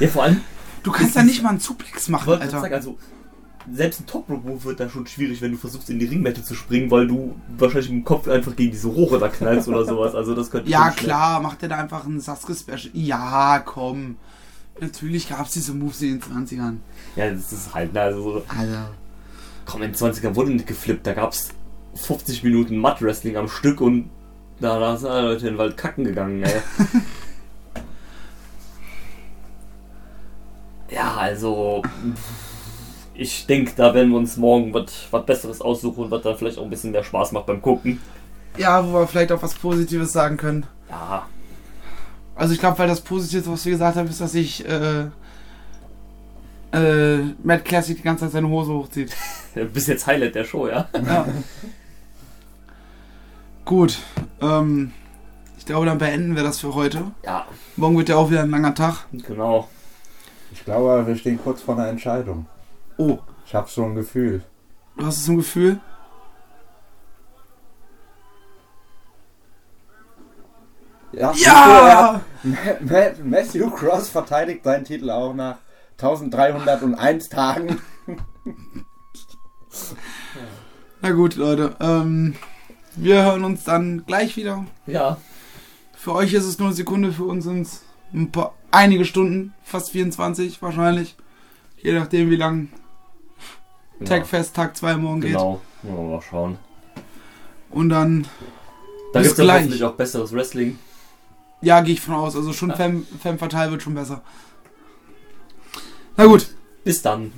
Ja, 0.00 0.08
vor 0.08 0.22
allem, 0.22 0.40
du 0.82 0.90
kannst 0.90 1.14
da 1.14 1.22
nicht 1.22 1.42
mal 1.42 1.50
einen 1.50 1.60
Suplex 1.60 2.08
machen, 2.08 2.32
Alter. 2.40 2.60
sagen, 2.60 2.72
also, 2.74 2.96
selbst 3.72 4.00
ein 4.00 4.06
top 4.06 4.28
rope 4.28 4.46
move 4.46 4.64
wird 4.64 4.80
dann 4.80 4.90
schon 4.90 5.06
schwierig, 5.06 5.40
wenn 5.42 5.52
du 5.52 5.58
versuchst, 5.58 5.90
in 5.90 5.98
die 5.98 6.06
Ringmette 6.06 6.42
zu 6.42 6.54
springen, 6.54 6.90
weil 6.90 7.06
du 7.06 7.34
wahrscheinlich 7.56 7.88
dem 7.88 8.04
Kopf 8.04 8.28
einfach 8.28 8.54
gegen 8.56 8.70
diese 8.70 8.88
Rohre 8.88 9.18
da 9.18 9.28
knallst 9.28 9.68
oder 9.68 9.84
sowas. 9.84 10.14
Also, 10.14 10.34
das 10.34 10.50
könnte 10.50 10.70
Ja, 10.70 10.90
klar, 10.90 11.40
macht 11.40 11.62
er 11.62 11.68
da 11.68 11.76
einfach 11.76 12.06
ein 12.06 12.20
Sasuke-Special. 12.20 12.90
Ja, 12.92 13.62
komm. 13.64 14.16
Natürlich 14.80 15.28
gab 15.28 15.46
es 15.46 15.52
diese 15.52 15.74
Moves 15.74 16.02
in 16.02 16.20
den 16.20 16.46
20ern. 16.46 16.76
Ja, 17.16 17.30
das 17.30 17.52
ist 17.52 17.74
halt, 17.74 17.92
ne, 17.92 18.00
also, 18.00 18.22
so, 18.22 18.44
Alter. 18.48 18.90
komm, 19.66 19.82
in 19.82 19.92
den 19.92 19.96
20ern 19.96 20.36
wurde 20.36 20.52
nicht 20.52 20.66
geflippt, 20.66 21.06
da 21.06 21.14
gab's 21.14 21.48
50 21.94 22.44
Minuten 22.44 22.78
Mud-Wrestling 22.78 23.36
am 23.36 23.48
Stück 23.48 23.80
und 23.80 24.10
da, 24.60 24.78
da 24.78 24.96
sind 24.96 25.08
alle 25.10 25.32
Leute 25.32 25.46
in 25.48 25.54
den 25.54 25.58
Wald 25.58 25.76
kacken 25.76 26.04
gegangen, 26.04 26.42
ey. 26.42 26.60
ja, 30.94 31.16
also, 31.16 31.82
ich 33.18 33.46
denke, 33.46 33.72
da 33.76 33.92
werden 33.94 34.10
wir 34.10 34.18
uns 34.18 34.36
morgen 34.36 34.72
was 34.72 35.26
Besseres 35.26 35.60
aussuchen, 35.60 36.08
was 36.08 36.22
dann 36.22 36.36
vielleicht 36.36 36.56
auch 36.56 36.62
ein 36.62 36.70
bisschen 36.70 36.92
mehr 36.92 37.02
Spaß 37.02 37.32
macht 37.32 37.46
beim 37.46 37.60
Gucken. 37.60 38.00
Ja, 38.56 38.86
wo 38.86 38.92
wir 38.92 39.08
vielleicht 39.08 39.32
auch 39.32 39.42
was 39.42 39.54
Positives 39.54 40.12
sagen 40.12 40.36
können. 40.36 40.66
Ja, 40.88 41.26
Also 42.36 42.54
ich 42.54 42.60
glaube, 42.60 42.78
weil 42.78 42.86
das 42.86 43.00
Positive, 43.00 43.50
was 43.50 43.64
wir 43.64 43.72
gesagt 43.72 43.96
haben, 43.96 44.08
ist, 44.08 44.20
dass 44.20 44.32
sich 44.32 44.64
äh, 44.68 45.06
äh, 46.72 47.18
Matt 47.42 47.64
Classic 47.64 47.96
die 47.96 48.02
ganze 48.02 48.24
Zeit 48.24 48.32
seine 48.32 48.48
Hose 48.48 48.72
hochzieht. 48.72 49.14
bis 49.74 49.88
jetzt 49.88 50.06
Highlight 50.06 50.36
der 50.36 50.44
Show, 50.44 50.68
ja. 50.68 50.88
Ja. 51.04 51.26
Gut. 53.64 53.98
Ähm, 54.40 54.92
ich 55.58 55.66
glaube, 55.66 55.86
dann 55.86 55.98
beenden 55.98 56.36
wir 56.36 56.44
das 56.44 56.60
für 56.60 56.74
heute. 56.74 57.10
Ja, 57.24 57.46
Morgen 57.76 57.98
wird 57.98 58.08
ja 58.10 58.16
auch 58.16 58.30
wieder 58.30 58.42
ein 58.42 58.50
langer 58.50 58.74
Tag. 58.76 59.06
genau. 59.10 59.68
Ich 60.52 60.64
glaube, 60.64 61.04
wir 61.06 61.16
stehen 61.16 61.38
kurz 61.42 61.60
vor 61.60 61.76
einer 61.76 61.88
Entscheidung. 61.88 62.46
Oh, 62.98 63.18
Ich 63.46 63.54
habe 63.54 63.68
so 63.70 63.84
ein 63.84 63.94
Gefühl. 63.94 64.42
du 64.96 65.06
hast 65.06 65.18
es 65.18 65.28
im 65.28 65.36
Gefühl? 65.36 65.80
Ja! 71.12 71.32
Ja! 71.36 72.20
Ma- 72.42 72.56
Ma- 72.80 73.12
Matthew 73.24 73.70
Cross 73.70 74.08
verteidigt 74.10 74.64
seinen 74.64 74.84
Titel 74.84 75.10
auch 75.10 75.32
nach 75.34 75.56
1301 76.00 77.28
Tagen. 77.28 77.80
Na 81.00 81.10
gut, 81.12 81.36
Leute. 81.36 81.76
Ähm, 81.80 82.34
wir 82.96 83.24
hören 83.24 83.44
uns 83.44 83.64
dann 83.64 84.04
gleich 84.06 84.36
wieder. 84.36 84.66
Ja, 84.86 85.16
Für 85.96 86.14
euch 86.14 86.32
ist 86.34 86.44
es 86.44 86.58
nur 86.58 86.68
eine 86.68 86.76
Sekunde, 86.76 87.12
für 87.12 87.24
uns 87.24 87.44
sind 87.44 87.62
es 87.62 87.82
ein 88.12 88.30
paar, 88.30 88.54
einige 88.70 89.04
Stunden, 89.04 89.54
fast 89.62 89.90
24 89.90 90.60
wahrscheinlich. 90.62 91.16
Je 91.76 91.92
nachdem, 91.92 92.30
wie 92.30 92.36
lang 92.36 92.68
genau. 93.98 94.08
Tagfest 94.08 94.54
Tag 94.54 94.76
2 94.76 94.96
morgen 94.96 95.20
geht. 95.20 95.32
Genau, 95.32 95.60
Wollen 95.82 95.96
wir 96.10 96.16
mal 96.16 96.22
schauen. 96.22 96.58
Und 97.70 97.88
dann 97.90 98.26
Da 99.12 99.20
gibt 99.22 99.32
es 99.32 99.38
gleich. 99.38 99.60
hoffentlich 99.62 99.84
auch 99.84 99.94
besseres 99.94 100.32
Wrestling. 100.32 100.78
Ja, 101.60 101.80
gehe 101.80 101.94
ich 101.94 102.00
von 102.00 102.14
aus. 102.14 102.36
Also 102.36 102.52
schon 102.52 102.74
Femme, 102.74 103.02
Femme 103.20 103.38
Fatale 103.38 103.70
wird 103.72 103.82
schon 103.82 103.94
besser. 103.94 104.22
Na 106.16 106.26
gut, 106.26 106.48
Bis 106.84 107.02
dann. 107.02 107.32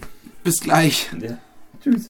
bis 0.45 0.61
gleich. 0.61 1.11
Ja. 1.21 1.38
Tschüss. 1.83 2.07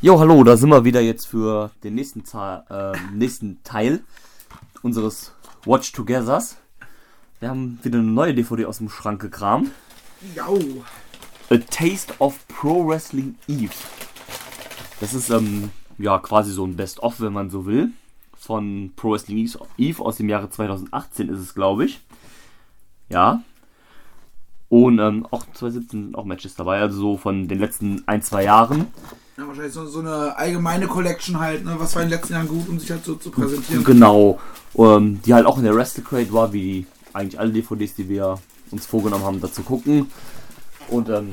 Jo, 0.00 0.18
hallo, 0.20 0.44
da 0.44 0.56
sind 0.56 0.68
wir 0.68 0.84
wieder 0.84 1.00
jetzt 1.00 1.26
für 1.26 1.70
den 1.82 1.94
nächsten, 1.96 2.22
äh, 2.30 2.92
nächsten 3.12 3.62
Teil 3.64 4.00
unseres 4.82 5.32
Watch 5.64 5.92
Togethers. 5.92 6.56
Wir 7.40 7.50
haben 7.50 7.78
wieder 7.82 7.98
eine 7.98 8.06
neue 8.08 8.34
DVD 8.34 8.64
aus 8.66 8.78
dem 8.78 8.88
Schrank 8.88 9.20
gekramt. 9.20 9.70
Jau. 10.34 10.58
A 11.50 11.56
Taste 11.56 12.14
of 12.18 12.46
Pro 12.48 12.86
Wrestling 12.86 13.36
Eve. 13.46 13.72
Das 15.00 15.14
ist 15.14 15.30
ähm, 15.30 15.70
ja 15.98 16.18
quasi 16.18 16.52
so 16.52 16.66
ein 16.66 16.76
Best-of, 16.76 17.20
wenn 17.20 17.32
man 17.32 17.48
so 17.48 17.64
will. 17.64 17.90
Von 18.36 18.92
Pro 18.96 19.12
Wrestling 19.12 19.48
Eve 19.78 20.04
aus 20.04 20.16
dem 20.18 20.28
Jahre 20.28 20.50
2018 20.50 21.28
ist 21.28 21.40
es, 21.40 21.54
glaube 21.54 21.86
ich. 21.86 22.00
Ja. 23.08 23.42
Und 24.68 24.98
ähm, 24.98 25.26
auch 25.30 25.44
2017 25.54 26.04
sind 26.04 26.14
auch 26.14 26.26
Matches 26.26 26.54
dabei, 26.54 26.80
also 26.80 26.98
so 27.00 27.16
von 27.16 27.48
den 27.48 27.58
letzten 27.58 28.02
ein, 28.06 28.20
zwei 28.20 28.44
Jahren. 28.44 28.88
Ja, 29.38 29.46
wahrscheinlich 29.46 29.72
so, 29.72 29.86
so 29.86 30.00
eine 30.00 30.36
allgemeine 30.36 30.86
Collection 30.86 31.40
halt, 31.40 31.64
ne? 31.64 31.76
Was 31.78 31.94
war 31.94 32.02
in 32.02 32.10
den 32.10 32.18
letzten 32.18 32.34
Jahren 32.34 32.48
gut, 32.48 32.68
um 32.68 32.78
sich 32.78 32.90
halt 32.90 33.04
so 33.04 33.14
zu 33.14 33.30
präsentieren. 33.30 33.84
Genau. 33.84 34.38
Ähm, 34.76 35.22
die 35.24 35.32
halt 35.32 35.46
auch 35.46 35.56
in 35.56 35.64
der 35.64 35.74
Wrestle-Crate 35.74 36.32
war, 36.32 36.52
wie 36.52 36.86
eigentlich 37.14 37.40
alle 37.40 37.52
DVDs, 37.52 37.94
die 37.94 38.08
wir 38.08 38.38
uns 38.70 38.84
vorgenommen 38.84 39.24
haben, 39.24 39.40
da 39.40 39.50
zu 39.50 39.62
gucken. 39.62 40.10
Und 40.88 41.08
ähm, 41.08 41.32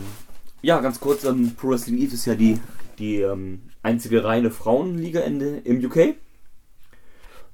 ja, 0.61 0.79
ganz 0.79 0.99
kurz, 0.99 1.23
ähm, 1.23 1.55
Pro 1.55 1.69
Wrestling 1.69 1.97
Eve 1.97 2.13
ist 2.13 2.25
ja 2.25 2.35
die, 2.35 2.59
die 2.99 3.21
ähm, 3.21 3.61
einzige 3.83 4.23
reine 4.23 4.51
Frauenliga 4.51 5.21
in, 5.21 5.63
im 5.63 5.85
UK. 5.85 6.15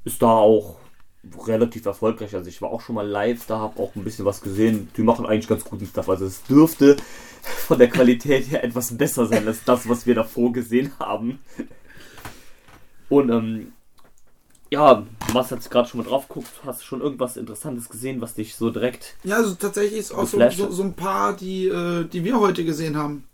Ist 0.04 0.22
da 0.22 0.28
auch 0.28 0.78
relativ 1.46 1.86
erfolgreich. 1.86 2.34
Also 2.36 2.50
ich 2.50 2.62
war 2.62 2.72
auch 2.72 2.82
schon 2.82 2.96
mal 2.96 3.08
live 3.08 3.46
da, 3.46 3.60
habe 3.60 3.80
auch 3.80 3.96
ein 3.96 4.04
bisschen 4.04 4.26
was 4.26 4.42
gesehen. 4.42 4.90
Die 4.98 5.04
machen 5.04 5.26
eigentlich 5.26 5.48
ganz 5.48 5.64
guten 5.64 5.86
Stuff. 5.86 6.10
Also 6.10 6.26
es 6.26 6.44
dürfte 6.44 6.98
von 7.44 7.78
der 7.78 7.90
Qualität 7.90 8.50
her 8.50 8.64
etwas 8.64 8.98
besser 8.98 9.28
sein 9.28 9.48
als 9.48 9.64
das, 9.64 9.88
was 9.88 10.06
wir 10.06 10.16
davor 10.16 10.52
gesehen 10.52 10.92
haben. 11.00 11.40
Und 13.10 13.30
ähm, 13.30 13.74
ja, 14.72 15.04
Mars 15.34 15.52
hat 15.52 15.70
gerade 15.70 15.88
schon 15.90 16.00
mal 16.02 16.08
drauf 16.08 16.28
geguckt. 16.28 16.48
Hast 16.66 16.82
du 16.82 16.86
schon 16.86 17.02
irgendwas 17.02 17.36
Interessantes 17.38 17.90
gesehen, 17.90 18.22
was 18.22 18.34
dich 18.36 18.56
so 18.56 18.70
direkt. 18.70 19.16
Ja, 19.24 19.36
also 19.36 19.54
tatsächlich 19.56 20.00
ist 20.00 20.14
auch 20.14 20.26
so, 20.26 20.40
so, 20.50 20.72
so 20.72 20.84
ein 20.84 20.94
paar, 20.94 21.34
die, 21.36 21.68
äh, 21.68 22.06
die 22.06 22.24
wir 22.24 22.40
heute 22.40 22.64
gesehen 22.64 22.96
haben. 22.98 23.26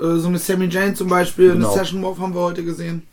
Äh, 0.00 0.16
so 0.16 0.28
eine 0.28 0.38
Sammy 0.38 0.66
Jane 0.66 0.94
zum 0.94 1.08
Beispiel, 1.08 1.52
Genau. 1.52 1.68
eine 1.70 1.78
Session 1.78 2.00
Morph 2.00 2.18
haben 2.18 2.34
wir 2.34 2.40
heute 2.40 2.64
gesehen. 2.64 3.06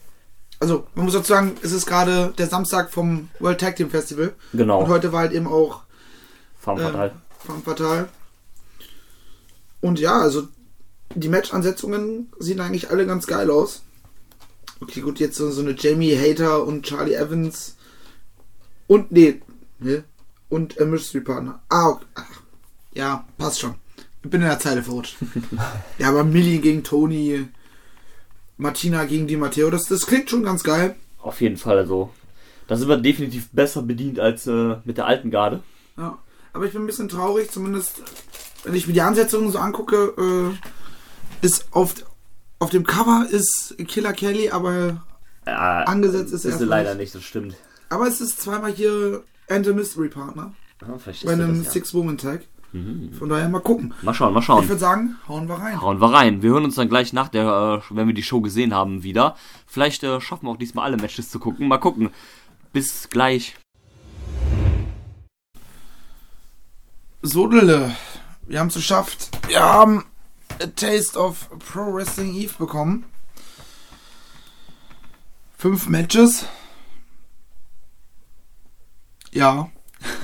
Also, 0.60 0.88
man 0.96 1.06
muss 1.06 1.14
dazu 1.14 1.28
sagen, 1.28 1.56
es 1.62 1.72
ist 1.74 1.86
gerade 1.86 2.34
der 2.38 2.48
Samstag 2.48 2.92
vom 2.92 3.30
World 3.40 3.60
Tag 3.60 3.76
Team 3.76 3.90
Festival. 3.92 4.34
Und 4.54 4.58
Genau, 4.58 4.88
heute 4.88 5.12
war 5.12 5.22
halt 5.22 5.34
eben 5.34 5.48
auch 5.48 5.82
Farm 6.60 6.80
äh, 6.80 6.84
Fatal. 6.84 7.12
Femme 7.46 7.62
Fatale. 7.62 8.08
Und 9.82 10.00
ja, 10.00 10.20
also 10.20 10.48
die 11.14 11.30
Match-Ansetzungen 11.30 12.32
sehen 12.40 12.60
eigentlich 12.62 12.90
alle 12.90 13.06
ganz 13.06 13.28
geil 13.28 13.52
aus. 13.52 13.84
Okay, 14.82 15.02
gut, 15.02 15.20
jetzt 15.20 15.38
so, 15.38 15.50
so 15.52 15.62
eine 15.62 15.76
Jamie 15.78 16.18
Hater 16.18 16.66
und 16.66 16.86
Charlie 16.86 17.16
Evans 17.16 17.76
und 18.88 19.12
nee, 19.12 19.42
ne? 19.80 20.04
Und 20.50 20.78
äh, 20.78 20.86
Mystery 20.86 21.24
Partner. 21.24 21.62
Ah, 21.70 21.90
okay. 21.90 22.06
Ach, 22.16 22.42
ja, 22.94 23.28
passt 23.38 23.62
schon. 23.62 23.76
Ich 24.24 24.30
bin 24.30 24.42
in 24.42 24.48
der 24.48 24.60
Zeile 24.60 24.84
verrutscht. 24.84 25.18
ja, 25.98 26.10
aber 26.10 26.24
Millie 26.24 26.60
gegen 26.60 26.84
Tony, 26.84 27.48
Martina 28.58 29.06
gegen 29.06 29.28
Di 29.28 29.38
Matteo, 29.38 29.70
das, 29.70 29.86
das 29.86 30.06
klingt 30.06 30.30
schon 30.30 30.44
ganz 30.44 30.64
geil. 30.64 30.96
Auf 31.20 31.42
jeden 31.42 31.58
Fall, 31.58 31.78
also. 31.78 32.12
Da 32.68 32.76
sind 32.76 32.90
wir 32.90 32.98
definitiv 32.98 33.50
besser 33.52 33.84
bedient 33.84 34.20
als 34.20 34.48
äh, 34.48 34.78
mit 34.86 34.98
der 34.98 35.06
alten 35.06 35.30
Garde. 35.30 35.62
Ja, 35.98 36.18
aber 36.52 36.66
ich 36.66 36.74
bin 36.74 36.84
ein 36.84 36.88
bisschen 36.88 37.10
traurig, 37.10 37.52
zumindest 37.52 38.02
wenn 38.64 38.74
ich 38.74 38.88
mir 38.88 38.94
die 38.94 39.02
Ansetzungen 39.02 39.52
so 39.52 39.60
angucke, 39.60 40.14
äh, 40.18 41.46
ist 41.46 41.68
auf, 41.72 41.94
auf 42.60 42.70
dem 42.70 42.86
Cover 42.86 43.28
ist 43.30 43.76
Killer 43.88 44.14
Kelly, 44.14 44.50
aber 44.52 45.04
Äh, 45.46 45.52
Angesetzt 45.52 46.34
ist 46.34 46.40
ist 46.44 46.46
erst 46.46 46.60
sie 46.60 46.66
leider 46.66 46.92
nicht. 46.96 47.02
nicht, 47.14 47.16
das 47.16 47.24
stimmt. 47.24 47.56
aber 47.90 48.08
es 48.08 48.22
ist 48.22 48.42
zweimal 48.42 48.72
hier 48.74 49.24
And 49.50 49.66
the 49.66 49.74
Mystery 49.74 50.10
Partner 50.10 50.54
Ja, 50.82 50.98
vielleicht 50.98 51.26
bei 51.26 51.34
ist 51.34 51.40
einem 51.40 51.64
ja. 51.64 51.70
Six-Woman-Tag. 51.70 52.42
Mhm. 52.72 53.14
Von 53.14 53.30
daher 53.30 53.48
mal 53.48 53.60
gucken. 53.62 53.94
Mal 54.02 54.14
schauen, 54.14 54.34
mal 54.34 54.40
Ich 54.40 54.46
schauen. 54.48 54.68
würde 54.68 54.80
sagen, 54.80 55.16
hauen 55.30 55.48
wir 55.48 55.56
rein. 55.56 55.80
Hauen 55.82 56.02
wir 56.02 56.12
rein. 56.12 56.42
Wir 56.42 56.50
hören 56.50 56.66
uns 56.66 56.76
dann 56.76 56.90
gleich 56.90 57.14
nach 57.14 57.30
der, 57.30 57.82
äh, 57.90 57.96
wenn 57.96 58.08
wir 58.08 58.14
die 58.14 58.24
Show 58.24 58.42
gesehen 58.42 58.74
haben, 58.74 59.04
wieder. 59.04 59.36
Vielleicht 59.68 60.04
äh, 60.04 60.20
schaffen 60.20 60.48
wir 60.48 60.52
auch 60.52 60.58
diesmal 60.58 60.86
alle 60.86 60.98
Matches 60.98 61.30
zu 61.30 61.40
gucken. 61.40 61.68
Mal 61.70 61.78
gucken. 61.78 62.10
Bis 62.74 63.08
gleich. 63.10 63.56
Sodele, 67.22 67.96
wir 68.48 68.60
haben 68.60 68.68
es 68.68 68.76
geschafft. 68.76 69.30
Wir 69.48 69.62
haben 69.62 70.04
A 70.62 70.68
Taste 70.68 71.18
of 71.20 71.50
Pro 71.60 71.94
Wrestling 71.94 72.34
Eve 72.34 72.54
bekommen. 72.58 73.06
Fünf 75.58 75.88
Matches. 75.88 76.46
Ja. 79.32 79.70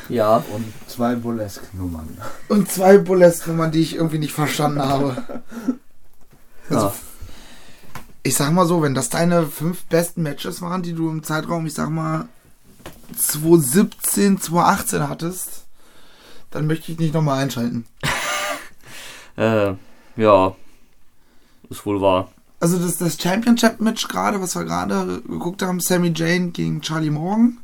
Ja. 0.10 0.38
Und 0.38 0.72
zwei 0.88 1.16
Burlesque-Nummern. 1.16 2.18
Und 2.50 2.72
zwei 2.72 2.98
Bullet-Nummern, 2.98 3.72
die 3.72 3.82
ich 3.82 3.96
irgendwie 3.96 4.20
nicht 4.20 4.34
verstanden 4.34 4.82
habe. 4.82 5.42
Also, 6.70 6.88
Ja. 6.88 6.94
ich 8.24 8.36
sag 8.36 8.52
mal 8.52 8.66
so, 8.68 8.82
wenn 8.82 8.94
das 8.94 9.10
deine 9.10 9.48
fünf 9.48 9.84
besten 9.86 10.22
Matches 10.22 10.62
waren, 10.62 10.82
die 10.84 10.94
du 10.94 11.10
im 11.10 11.24
Zeitraum, 11.24 11.66
ich 11.66 11.74
sag 11.74 11.90
mal, 11.90 12.28
2017, 13.18 14.40
2018 14.40 15.10
hattest, 15.10 15.66
dann 16.52 16.68
möchte 16.68 16.92
ich 16.92 17.00
nicht 17.00 17.14
nochmal 17.14 17.42
einschalten. 17.44 17.86
Äh, 19.38 19.76
ja. 20.16 20.56
Ist 21.70 21.86
wohl 21.86 22.02
wahr. 22.02 22.30
Also 22.60 22.78
das, 22.78 22.98
das 22.98 23.20
Championship-Match 23.20 24.08
gerade, 24.08 24.42
was 24.42 24.56
wir 24.56 24.66
gerade 24.66 25.22
geguckt 25.22 25.64
haben, 25.64 25.80
Sammy 25.80 26.12
Jane 26.16 26.50
gegen 26.52 26.82
Charlie 26.82 27.10
Morgan, 27.10 27.58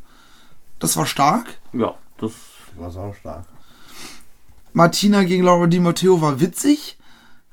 das 0.80 0.98
war 0.98 1.06
stark. 1.06 1.60
Ja, 1.74 1.96
das. 2.20 2.32
War 2.78 2.92
sau 2.92 3.14
stark. 3.14 3.46
Martina 4.74 5.24
gegen 5.24 5.44
Laura 5.44 5.66
Di 5.66 5.80
Matteo 5.80 6.22
war 6.22 6.40
witzig, 6.40 6.98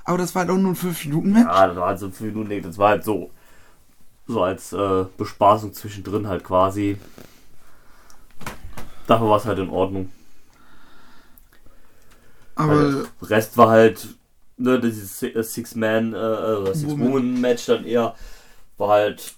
aber 0.05 0.19
das 0.19 0.35
war 0.35 0.41
halt 0.41 0.51
auch 0.51 0.59
nur 0.59 0.73
ein 0.73 0.77
5-Minuten-Match. 0.77 1.47
Ja, 1.47 1.67
das 1.69 1.77
war 1.77 1.87
halt 1.87 1.99
so 1.99 2.11
fünf 2.11 2.35
Minuten, 2.35 2.63
das 2.63 2.77
war 2.77 2.91
halt 2.91 3.05
so. 3.05 3.31
So 4.27 4.43
als 4.43 4.73
äh, 4.73 5.05
Bespaßung 5.17 5.73
zwischendrin 5.73 6.29
halt 6.29 6.45
quasi. 6.45 6.99
Dafür 9.07 9.29
war 9.29 9.37
es 9.39 9.45
halt 9.45 9.59
in 9.59 9.71
Ordnung. 9.71 10.11
aber 12.55 12.75
Halt, 12.75 13.09
Rest 13.23 13.57
war 13.57 13.71
halt, 13.71 14.09
ne, 14.59 14.81
dieses 14.81 15.21
Si- 15.21 15.29
äh, 15.35 15.43
Six-Man, 15.43 16.15
äh, 16.15 16.17
äh, 16.17 16.75
Six-Woman-Match 16.75 17.67
dann 17.67 17.85
eher, 17.85 18.15
war 18.79 18.89
halt 18.91 19.35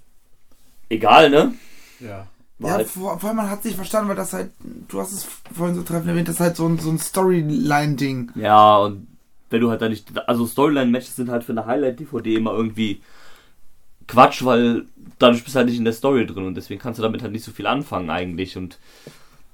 egal, 0.90 1.30
ne? 1.30 1.54
Ja. 1.98 2.26
War 2.58 2.70
Ja, 2.70 2.76
halt, 2.78 2.88
vor, 2.88 3.18
vor 3.20 3.28
allem 3.28 3.36
man 3.36 3.50
hat 3.50 3.62
sich 3.62 3.76
verstanden, 3.76 4.08
weil 4.08 4.16
das 4.16 4.32
halt, 4.32 4.50
du 4.88 5.00
hast 5.00 5.12
es 5.12 5.26
vorhin 5.54 5.74
so 5.74 5.82
treffend 5.82 6.08
erwähnt, 6.08 6.28
das 6.28 6.36
ist 6.36 6.40
halt 6.40 6.56
so 6.56 6.66
ein, 6.66 6.78
so 6.78 6.90
ein 6.90 6.98
Storyline-Ding. 6.98 8.32
ja, 8.34 8.76
und 8.78 9.06
wenn 9.50 9.60
du 9.60 9.70
halt 9.70 9.80
da 9.82 9.88
nicht, 9.88 10.06
also 10.28 10.46
Storyline-Matches 10.46 11.16
sind 11.16 11.30
halt 11.30 11.44
für 11.44 11.52
eine 11.52 11.66
Highlight-DVD 11.66 12.34
immer 12.34 12.52
irgendwie 12.52 13.00
Quatsch, 14.08 14.44
weil 14.44 14.86
dadurch 15.18 15.42
bist 15.42 15.56
du 15.56 15.58
halt 15.58 15.68
nicht 15.68 15.78
in 15.78 15.84
der 15.84 15.92
Story 15.92 16.26
drin 16.26 16.44
und 16.46 16.54
deswegen 16.56 16.80
kannst 16.80 16.98
du 16.98 17.02
damit 17.02 17.22
halt 17.22 17.32
nicht 17.32 17.44
so 17.44 17.50
viel 17.50 17.66
anfangen 17.66 18.10
eigentlich 18.10 18.56
und 18.56 18.78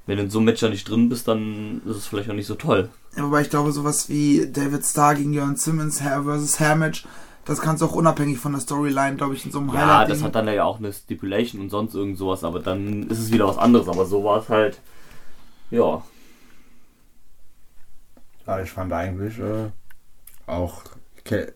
wenn 0.07 0.17
du 0.17 0.25
in 0.25 0.31
so 0.31 0.39
einem 0.39 0.47
Match 0.47 0.61
da 0.61 0.69
nicht 0.69 0.89
drin 0.89 1.09
bist, 1.09 1.29
dann 1.29 1.81
ist 1.87 1.97
es 1.97 2.07
vielleicht 2.07 2.29
auch 2.31 2.35
nicht 2.35 2.47
so 2.47 2.55
toll. 2.57 2.89
Ja, 3.17 3.25
wobei 3.25 3.43
ich 3.43 3.51
glaube, 3.51 3.73
sowas 3.73 4.09
wie 4.09 4.51
David 4.51 4.85
Starr 4.85 5.15
gegen 5.15 5.33
Jörn 5.33 5.57
Simmons, 5.57 6.01
Hair 6.03 6.25
vs. 6.25 6.59
Hair 6.61 6.77
Match, 6.77 7.07
das 7.45 7.61
kannst 7.61 7.83
du 7.83 7.87
auch 7.87 7.93
unabhängig 7.95 8.39
von 8.39 8.53
der 8.53 8.61
Storyline, 8.61 9.17
glaube 9.17 9.35
ich, 9.35 9.45
in 9.45 9.53
so 9.53 9.59
einem 9.59 9.69
Ja, 9.69 9.75
Highlight. 9.75 10.11
das 10.11 10.23
hat 10.23 10.35
dann 10.35 10.47
ja 10.49 10.65
auch 10.65 10.79
eine 10.79 10.93
Stipulation 10.93 11.61
und 11.61 11.71
sonst 11.71 11.95
irgend 11.95 12.17
sowas, 12.19 12.43
aber 12.45 12.61
dann 12.61 13.09
ist 13.11 13.19
es 13.19 13.33
wieder 13.33 13.47
was 13.49 13.59
anderes, 13.59 13.89
aber 13.89 14.07
so 14.07 14.23
war 14.25 14.41
es 14.41 14.49
halt, 14.49 14.81
ja, 15.71 16.03
Ja, 18.47 18.61
ich 18.63 18.71
fand 18.71 18.93
eigentlich 18.93 19.39
äh, 19.39 19.71
auch 20.47 20.83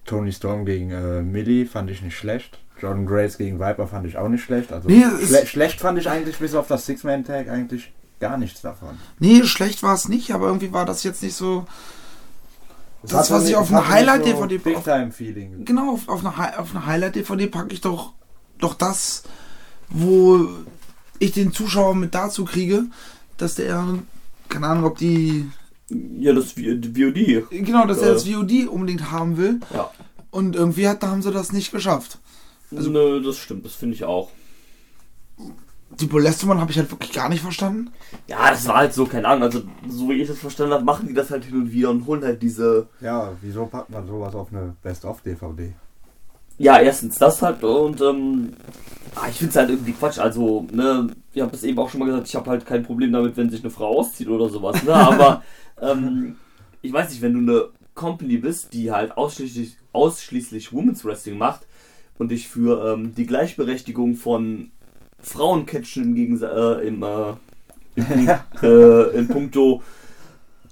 Tony 0.04 0.32
Storm 0.32 0.64
gegen 0.64 0.90
äh, 0.92 1.22
Millie 1.22 1.66
fand 1.66 1.90
ich 1.90 2.02
nicht 2.02 2.16
schlecht. 2.16 2.58
Jordan 2.80 3.06
Grace 3.06 3.38
gegen 3.38 3.58
Viper 3.58 3.86
fand 3.86 4.06
ich 4.06 4.16
auch 4.18 4.28
nicht 4.28 4.44
schlecht. 4.44 4.72
Also 4.72 4.88
Nee, 4.88 5.04
schle 5.24 5.46
schlecht 5.46 5.80
fand 5.80 5.98
ich 5.98 6.08
eigentlich 6.08 6.38
bis 6.38 6.54
auf 6.54 6.68
das 6.68 6.86
Six-Man-Tag 6.86 7.48
eigentlich 7.48 7.92
gar 8.20 8.36
nichts 8.38 8.60
davon. 8.62 8.98
Nee, 9.18 9.44
schlecht 9.44 9.82
war 9.82 9.94
es 9.94 10.08
nicht, 10.08 10.32
aber 10.32 10.46
irgendwie 10.46 10.72
war 10.72 10.84
das 10.86 11.02
jetzt 11.02 11.22
nicht 11.22 11.34
so. 11.34 11.66
Das, 13.02 13.30
hat 13.30 13.36
was 13.36 13.42
so- 13.44 13.48
ich 13.50 13.56
auf 13.56 13.66
es 13.66 13.70
einer 13.72 13.82
hatte 13.84 13.92
Highlight-DVD 13.94 14.56
so 14.58 14.64
Big 14.64 14.84
Time 14.84 15.12
Feeling. 15.12 15.64
Genau, 15.64 15.92
auf, 15.92 16.08
auf 16.08 16.20
einer, 16.20 16.36
Hi- 16.36 16.56
auf 16.56 16.70
einer 16.74 16.86
Highlight-DVD 16.86 17.46
packe 17.46 17.72
ich 17.74 17.80
doch, 17.80 18.12
doch 18.58 18.74
das, 18.74 19.22
wo 19.88 20.48
ich 21.18 21.32
den 21.32 21.52
Zuschauer 21.52 21.94
mit 21.94 22.14
dazu 22.14 22.44
kriege, 22.44 22.84
dass 23.36 23.54
der, 23.54 23.86
keine 24.48 24.66
Ahnung, 24.66 24.84
ob 24.84 24.98
die, 24.98 25.48
ja, 26.18 26.32
das 26.32 26.52
VOD, 26.52 27.44
genau, 27.50 27.86
dass 27.86 27.98
er 27.98 28.10
Äh. 28.10 28.14
das 28.14 28.24
VOD 28.24 28.66
unbedingt 28.68 29.10
haben 29.10 29.36
will. 29.36 29.60
ja. 29.72 29.90
Und 30.32 30.54
irgendwie 30.56 30.86
hat, 30.88 31.02
da 31.02 31.08
haben 31.08 31.22
sie 31.22 31.30
das 31.32 31.52
nicht 31.52 31.70
geschafft. 31.70 32.18
Also- 32.74 32.90
Nö, 32.90 33.22
das 33.22 33.36
stimmt, 33.38 33.64
das 33.64 33.74
finde 33.74 33.94
ich 33.94 34.04
auch. 34.04 34.30
Die 35.90 36.06
Molestung 36.06 36.60
habe 36.60 36.70
ich 36.70 36.78
halt 36.78 36.90
wirklich 36.90 37.12
gar 37.12 37.28
nicht 37.28 37.42
verstanden. 37.42 37.90
Ja, 38.26 38.50
das 38.50 38.66
war 38.66 38.78
halt 38.78 38.92
so, 38.92 39.06
keine 39.06 39.28
Ahnung, 39.28 39.44
also 39.44 39.62
so 39.88 40.08
wie 40.08 40.14
ich 40.14 40.28
das 40.28 40.38
verstanden 40.38 40.74
habe, 40.74 40.84
machen 40.84 41.06
die 41.08 41.14
das 41.14 41.30
halt 41.30 41.44
hin 41.44 41.54
und 41.54 41.72
wieder 41.72 41.90
und 41.90 42.06
holen 42.06 42.24
halt 42.24 42.42
diese. 42.42 42.88
Ja, 43.00 43.32
wieso 43.40 43.66
packt 43.66 43.90
man 43.90 44.06
sowas 44.06 44.34
auf 44.34 44.48
eine 44.52 44.74
Best-of-DVD? 44.82 45.74
Ja, 46.58 46.80
erstens 46.80 47.18
das 47.18 47.42
halt 47.42 47.62
und 47.62 48.00
ähm, 48.00 48.54
ah, 49.14 49.28
ich 49.28 49.36
finde 49.36 49.50
es 49.50 49.56
halt 49.56 49.70
irgendwie 49.70 49.92
Quatsch. 49.92 50.18
Also, 50.18 50.66
ne, 50.72 51.08
ich 51.32 51.42
habe 51.42 51.54
es 51.54 51.62
eben 51.62 51.78
auch 51.78 51.88
schon 51.88 52.00
mal 52.00 52.06
gesagt, 52.06 52.28
ich 52.28 52.34
habe 52.34 52.50
halt 52.50 52.66
kein 52.66 52.82
Problem 52.82 53.12
damit, 53.12 53.36
wenn 53.36 53.50
sich 53.50 53.60
eine 53.62 53.70
Frau 53.70 53.98
auszieht 53.98 54.28
oder 54.28 54.48
sowas, 54.48 54.82
ne? 54.82 54.94
Aber 54.94 55.42
ähm, 55.80 56.36
ich 56.82 56.92
weiß 56.92 57.10
nicht, 57.10 57.22
wenn 57.22 57.34
du 57.34 57.52
eine 57.52 57.68
Company 57.94 58.38
bist, 58.38 58.72
die 58.72 58.90
halt 58.90 59.16
ausschließlich, 59.16 59.76
ausschließlich 59.92 60.72
Women's 60.72 61.04
Wrestling 61.04 61.38
macht 61.38 61.66
und 62.18 62.30
dich 62.30 62.48
für 62.48 62.92
ähm, 62.92 63.14
die 63.14 63.26
Gleichberechtigung 63.26 64.16
von 64.16 64.70
Frauencatchen 65.20 66.04
im 66.04 66.14
Gegensatz 66.14 66.56
äh, 66.56 66.88
im, 66.88 67.02
äh, 67.02 67.32
im, 67.96 68.28
äh, 68.62 69.16
in 69.18 69.28
puncto 69.28 69.82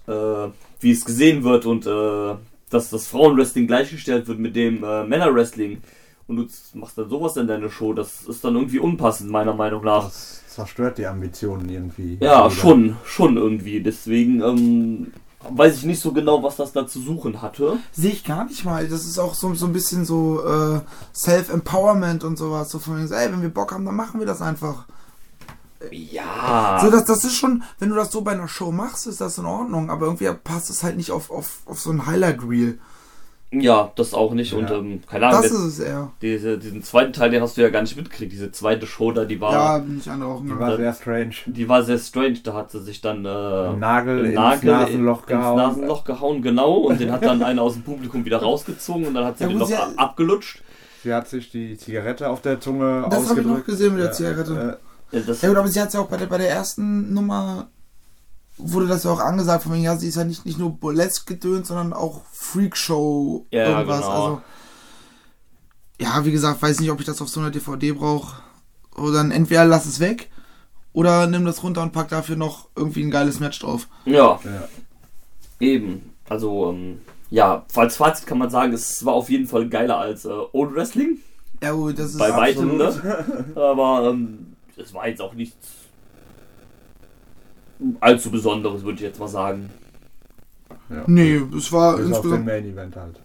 äh, 0.06 0.48
wie 0.80 0.90
es 0.90 1.04
gesehen 1.04 1.44
wird 1.44 1.66
und 1.66 1.86
äh, 1.86 2.34
dass 2.70 2.90
das 2.90 3.06
Frauenwrestling 3.06 3.66
gleichgestellt 3.66 4.26
wird 4.26 4.38
mit 4.38 4.56
dem 4.56 4.84
äh, 4.84 5.04
Männerwrestling 5.04 5.80
und 6.26 6.36
du 6.36 6.46
machst 6.78 6.96
dann 6.96 7.08
sowas 7.08 7.36
in 7.36 7.46
deine 7.46 7.70
Show, 7.70 7.92
das 7.92 8.22
ist 8.22 8.44
dann 8.44 8.54
irgendwie 8.54 8.78
unpassend 8.78 9.30
meiner 9.30 9.52
Meinung 9.54 9.84
nach. 9.84 10.04
Das 10.04 10.42
zerstört 10.48 10.98
die 10.98 11.06
Ambitionen 11.06 11.68
irgendwie. 11.68 12.16
Ja, 12.20 12.46
Oder- 12.46 12.50
schon, 12.54 12.96
schon 13.04 13.36
irgendwie. 13.36 13.80
Deswegen 13.80 14.40
ähm, 14.40 15.12
weiß 15.50 15.76
ich 15.76 15.84
nicht 15.84 16.00
so 16.00 16.12
genau, 16.12 16.42
was 16.42 16.56
das 16.56 16.72
da 16.72 16.86
zu 16.86 17.00
suchen 17.00 17.42
hatte. 17.42 17.78
Sehe 17.92 18.12
ich 18.12 18.24
gar 18.24 18.44
nicht 18.44 18.64
mal. 18.64 18.86
Das 18.88 19.04
ist 19.04 19.18
auch 19.18 19.34
so, 19.34 19.54
so 19.54 19.66
ein 19.66 19.72
bisschen 19.72 20.04
so 20.04 20.44
äh, 20.44 20.80
Self-Empowerment 21.14 22.24
und 22.24 22.36
sowas. 22.36 22.70
So 22.70 22.78
von 22.78 22.98
ey, 22.98 23.32
wenn 23.32 23.42
wir 23.42 23.48
Bock 23.48 23.72
haben, 23.72 23.84
dann 23.84 23.96
machen 23.96 24.20
wir 24.20 24.26
das 24.26 24.42
einfach. 24.42 24.86
Ja. 25.90 26.78
So, 26.82 26.90
das, 26.90 27.04
das 27.04 27.24
ist 27.24 27.36
schon, 27.36 27.62
wenn 27.78 27.90
du 27.90 27.94
das 27.94 28.10
so 28.10 28.22
bei 28.22 28.32
einer 28.32 28.48
Show 28.48 28.72
machst, 28.72 29.06
ist 29.06 29.20
das 29.20 29.38
in 29.38 29.44
Ordnung. 29.44 29.90
Aber 29.90 30.06
irgendwie 30.06 30.30
passt 30.32 30.70
es 30.70 30.82
halt 30.82 30.96
nicht 30.96 31.10
auf, 31.10 31.30
auf, 31.30 31.58
auf 31.66 31.80
so 31.80 31.90
ein 31.90 32.06
Highlight-Reel. 32.06 32.78
Ja, 33.60 33.90
das 33.96 34.14
auch 34.14 34.32
nicht. 34.32 34.52
Und 34.54 34.70
Ja. 34.70 34.76
ähm, 34.76 35.00
keine 35.08 35.26
Ahnung, 35.28 35.42
Das 35.42 35.50
der, 35.50 35.60
ist 35.60 35.66
es 35.66 35.78
eher. 35.80 36.10
diese, 36.22 36.58
diesen 36.58 36.82
zweiten 36.82 37.12
Teil, 37.12 37.30
den 37.30 37.42
hast 37.42 37.56
du 37.56 37.60
ja 37.62 37.68
gar 37.70 37.82
nicht 37.82 37.96
mitgekriegt. 37.96 38.32
Diese 38.32 38.50
zweite 38.52 38.86
Show 38.86 39.12
da, 39.12 39.24
die 39.24 39.40
war, 39.40 39.52
Ja, 39.52 39.78
bin 39.78 39.98
ich 39.98 40.10
auch. 40.10 40.42
Die 40.42 40.58
war 40.58 40.76
sehr 40.76 40.92
strange. 40.94 41.34
die 41.46 41.68
war 41.68 41.82
sehr 41.82 41.98
strange. 41.98 42.38
Da 42.42 42.54
hat 42.54 42.70
sie 42.70 42.82
sich 42.82 43.00
dann 43.00 43.24
äh, 43.24 43.28
Nagel 43.76 44.26
ins 44.26 44.34
Nagel 44.34 44.70
Nasenloch 44.70 45.18
ins 45.20 45.26
gehauen. 45.26 45.56
Nasenloch 45.56 46.04
gehauen, 46.04 46.42
genau. 46.42 46.74
Und 46.78 47.00
den 47.00 47.10
hat 47.12 47.24
dann 47.24 47.42
einer 47.42 47.62
aus 47.62 47.74
dem 47.74 47.82
Publikum 47.82 48.24
wieder 48.24 48.38
rausgezogen 48.38 49.06
und 49.06 49.14
dann 49.14 49.24
hat 49.24 49.38
sie 49.38 49.44
Ja, 49.44 49.48
den 49.50 49.58
noch 49.58 49.66
sie- 49.66 49.74
abgelutscht. 49.96 50.62
Sie 51.02 51.12
hat 51.12 51.28
sich 51.28 51.50
die 51.50 51.76
Zigarette 51.76 52.30
auf 52.30 52.40
der 52.40 52.60
Zunge 52.60 53.06
Das 53.10 53.28
habe 53.28 53.40
ich 53.40 53.46
noch 53.46 53.52
ausgedrückt. 53.58 53.66
gesehen 53.66 53.90
mit 53.92 53.98
der 54.00 54.06
Ja, 54.06 54.12
Zigarette. 54.12 54.78
Ja, 55.12 55.20
das, 55.20 55.42
Ja 55.42 55.48
gut, 55.50 55.58
aber 55.58 55.68
sie 55.68 55.80
hat 55.80 55.92
ja 55.92 56.00
auch 56.00 56.06
bei 56.08 56.16
der, 56.16 56.26
bei 56.26 56.38
der 56.38 56.48
ersten 56.50 57.12
Nummer 57.12 57.68
wurde 58.56 58.86
das 58.86 59.04
ja 59.04 59.10
auch 59.10 59.20
angesagt, 59.20 59.64
von 59.64 59.72
wegen, 59.72 59.84
ja, 59.84 59.96
sie 59.96 60.08
ist 60.08 60.16
ja 60.16 60.24
nicht, 60.24 60.46
nicht 60.46 60.58
nur 60.58 60.70
Burlesque 60.70 61.26
gedönt, 61.34 61.66
sondern 61.66 61.92
auch 61.92 62.22
Freakshow 62.32 63.46
Ja, 63.50 63.68
irgendwas. 63.70 64.00
genau. 64.00 64.10
Also, 64.12 64.40
ja, 66.00 66.24
wie 66.24 66.32
gesagt, 66.32 66.62
weiß 66.62 66.80
nicht, 66.80 66.90
ob 66.90 67.00
ich 67.00 67.06
das 67.06 67.20
auf 67.22 67.28
so 67.28 67.40
einer 67.40 67.50
DVD 67.50 67.92
brauche. 67.92 68.36
Oder 68.96 69.12
dann 69.14 69.30
entweder 69.30 69.64
lass 69.64 69.86
es 69.86 69.98
weg 70.00 70.30
oder 70.92 71.26
nimm 71.26 71.44
das 71.44 71.62
runter 71.64 71.82
und 71.82 71.92
pack 71.92 72.08
dafür 72.08 72.36
noch 72.36 72.68
irgendwie 72.76 73.02
ein 73.02 73.10
geiles 73.10 73.40
Match 73.40 73.58
drauf. 73.58 73.88
ja, 74.04 74.38
ja. 74.44 74.68
eben. 75.60 76.10
Also, 76.28 76.70
ähm, 76.70 77.00
ja, 77.30 77.64
als 77.74 77.96
Fazit 77.96 78.26
kann 78.26 78.38
man 78.38 78.50
sagen, 78.50 78.72
es 78.72 79.04
war 79.04 79.14
auf 79.14 79.28
jeden 79.28 79.46
Fall 79.46 79.68
geiler 79.68 79.98
als 79.98 80.24
äh, 80.24 80.30
Old 80.52 80.74
Wrestling. 80.74 81.18
Ja 81.62 81.72
gut, 81.72 81.98
das 81.98 82.12
ist 82.12 82.18
Bei 82.18 82.32
weitem, 82.34 82.76
ne? 82.76 83.24
Aber 83.56 84.10
ähm, 84.10 84.54
es 84.76 84.94
war 84.94 85.08
jetzt 85.08 85.20
auch 85.20 85.34
nichts 85.34 85.56
allzu 88.00 88.30
Besonderes, 88.30 88.82
würde 88.82 88.96
ich 88.96 89.02
jetzt 89.02 89.18
mal 89.20 89.28
sagen. 89.28 89.70
Ja. 90.90 91.04
Nee, 91.06 91.40
es 91.56 91.72
war 91.72 91.96
Bis 91.96 92.06
auf 92.06 92.06
den 92.06 92.14
insgesamt. 92.14 92.46
Main 92.46 92.64
Event 92.66 92.96
halt. 92.96 93.20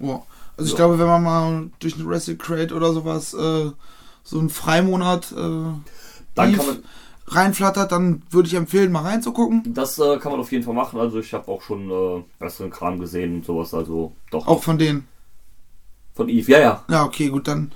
Ja. 0.00 0.22
Also 0.56 0.70
ich 0.70 0.76
glaube, 0.76 0.98
wenn 0.98 1.06
man 1.06 1.22
mal 1.22 1.70
durch 1.78 1.94
eine 1.94 2.06
Wrestle 2.08 2.36
Crate 2.36 2.74
oder 2.74 2.92
sowas 2.92 3.32
äh, 3.34 3.70
so 4.24 4.38
einen 4.38 4.48
Freimonat 4.50 5.32
äh, 5.32 5.36
Dann 6.34 6.56
man, 6.56 6.82
reinflattert, 7.28 7.92
dann 7.92 8.22
würde 8.30 8.48
ich 8.48 8.54
empfehlen, 8.54 8.90
mal 8.90 9.02
reinzugucken. 9.02 9.72
das 9.74 9.98
äh, 9.98 10.18
kann 10.18 10.32
man 10.32 10.40
auf 10.40 10.50
jeden 10.50 10.64
Fall 10.64 10.74
machen. 10.74 10.98
Also 10.98 11.20
ich 11.20 11.32
habe 11.32 11.48
auch 11.50 11.62
schon 11.62 11.90
äh, 11.90 12.24
besseren 12.38 12.70
Kram 12.70 12.98
gesehen 12.98 13.36
und 13.36 13.44
sowas. 13.44 13.72
Also 13.72 14.12
doch. 14.30 14.46
Auch 14.46 14.62
von 14.62 14.78
denen. 14.78 15.06
Von 16.14 16.28
Eve, 16.28 16.50
ja, 16.50 16.58
ja. 16.58 16.84
Ja, 16.90 17.04
okay, 17.04 17.28
gut, 17.28 17.46
dann. 17.46 17.70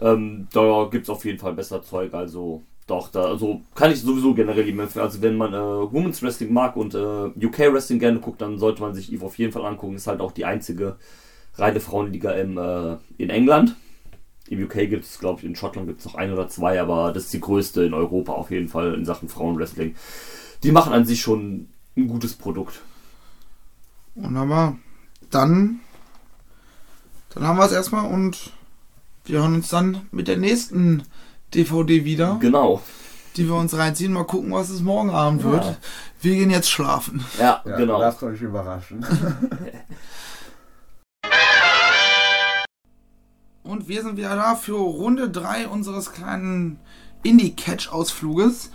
Ähm, 0.00 0.48
da 0.52 0.88
gibt 0.90 1.04
es 1.04 1.10
auf 1.10 1.24
jeden 1.24 1.38
Fall 1.38 1.52
besser 1.54 1.82
Zeug. 1.82 2.12
Also 2.14 2.62
doch, 2.88 3.10
da 3.10 3.24
also 3.24 3.60
kann 3.74 3.92
ich 3.92 4.00
sowieso 4.00 4.34
generell 4.34 4.64
jedem 4.64 4.80
empfehlen. 4.80 5.04
Also 5.04 5.20
wenn 5.20 5.36
man 5.36 5.52
äh, 5.52 5.56
Women's 5.56 6.22
Wrestling 6.22 6.52
mag 6.52 6.74
und 6.74 6.94
äh, 6.94 6.98
UK 6.98 7.72
Wrestling 7.72 7.98
gerne 7.98 8.18
guckt, 8.18 8.40
dann 8.40 8.58
sollte 8.58 8.80
man 8.80 8.94
sich 8.94 9.12
Eve 9.12 9.26
auf 9.26 9.38
jeden 9.38 9.52
Fall 9.52 9.66
angucken. 9.66 9.94
Ist 9.94 10.06
halt 10.06 10.22
auch 10.22 10.32
die 10.32 10.46
einzige 10.46 10.96
reine 11.56 11.80
Frauenliga 11.80 12.32
im, 12.32 12.56
äh, 12.56 12.96
in 13.18 13.28
England. 13.28 13.76
Im 14.48 14.64
UK 14.64 14.88
gibt 14.88 15.04
es, 15.04 15.18
glaube 15.18 15.40
ich, 15.40 15.46
in 15.46 15.54
Schottland 15.54 15.86
gibt 15.86 16.00
es 16.00 16.06
noch 16.06 16.14
ein 16.14 16.32
oder 16.32 16.48
zwei, 16.48 16.80
aber 16.80 17.12
das 17.12 17.24
ist 17.24 17.34
die 17.34 17.40
größte 17.40 17.84
in 17.84 17.92
Europa 17.92 18.32
auf 18.32 18.50
jeden 18.50 18.68
Fall 18.68 18.94
in 18.94 19.04
Sachen 19.04 19.28
Frauenwrestling. 19.28 19.94
Die 20.62 20.72
machen 20.72 20.94
an 20.94 21.04
sich 21.04 21.20
schon 21.20 21.68
ein 21.94 22.08
gutes 22.08 22.34
Produkt. 22.34 22.80
Wunderbar. 24.14 24.78
Dann. 25.30 25.80
Dann 27.34 27.46
haben 27.46 27.58
wir 27.58 27.66
es 27.66 27.72
erstmal 27.72 28.10
und 28.10 28.52
wir 29.26 29.40
hören 29.40 29.56
uns 29.56 29.68
dann 29.68 30.06
mit 30.10 30.26
der 30.26 30.38
nächsten 30.38 31.02
DVD 31.54 32.04
wieder, 32.04 32.36
Genau. 32.40 32.82
die 33.36 33.46
wir 33.46 33.54
uns 33.54 33.76
reinziehen. 33.76 34.12
Mal 34.12 34.24
gucken, 34.24 34.52
was 34.52 34.68
es 34.70 34.80
morgen 34.82 35.10
Abend 35.10 35.44
wird. 35.44 35.64
Ja. 35.64 35.76
Wir 36.20 36.34
gehen 36.36 36.50
jetzt 36.50 36.70
schlafen. 36.70 37.24
Ja, 37.38 37.62
Ja, 37.64 37.76
genau. 37.76 38.00
Lasst 38.00 38.22
euch 38.22 38.40
überraschen. 38.42 39.04
Und 43.62 43.88
wir 43.88 44.02
sind 44.02 44.16
wieder 44.16 44.34
da 44.34 44.54
für 44.54 44.76
Runde 44.78 45.28
3 45.28 45.68
unseres 45.68 46.12
kleinen 46.12 46.78
Indie-Catch-Ausfluges. 47.22 48.70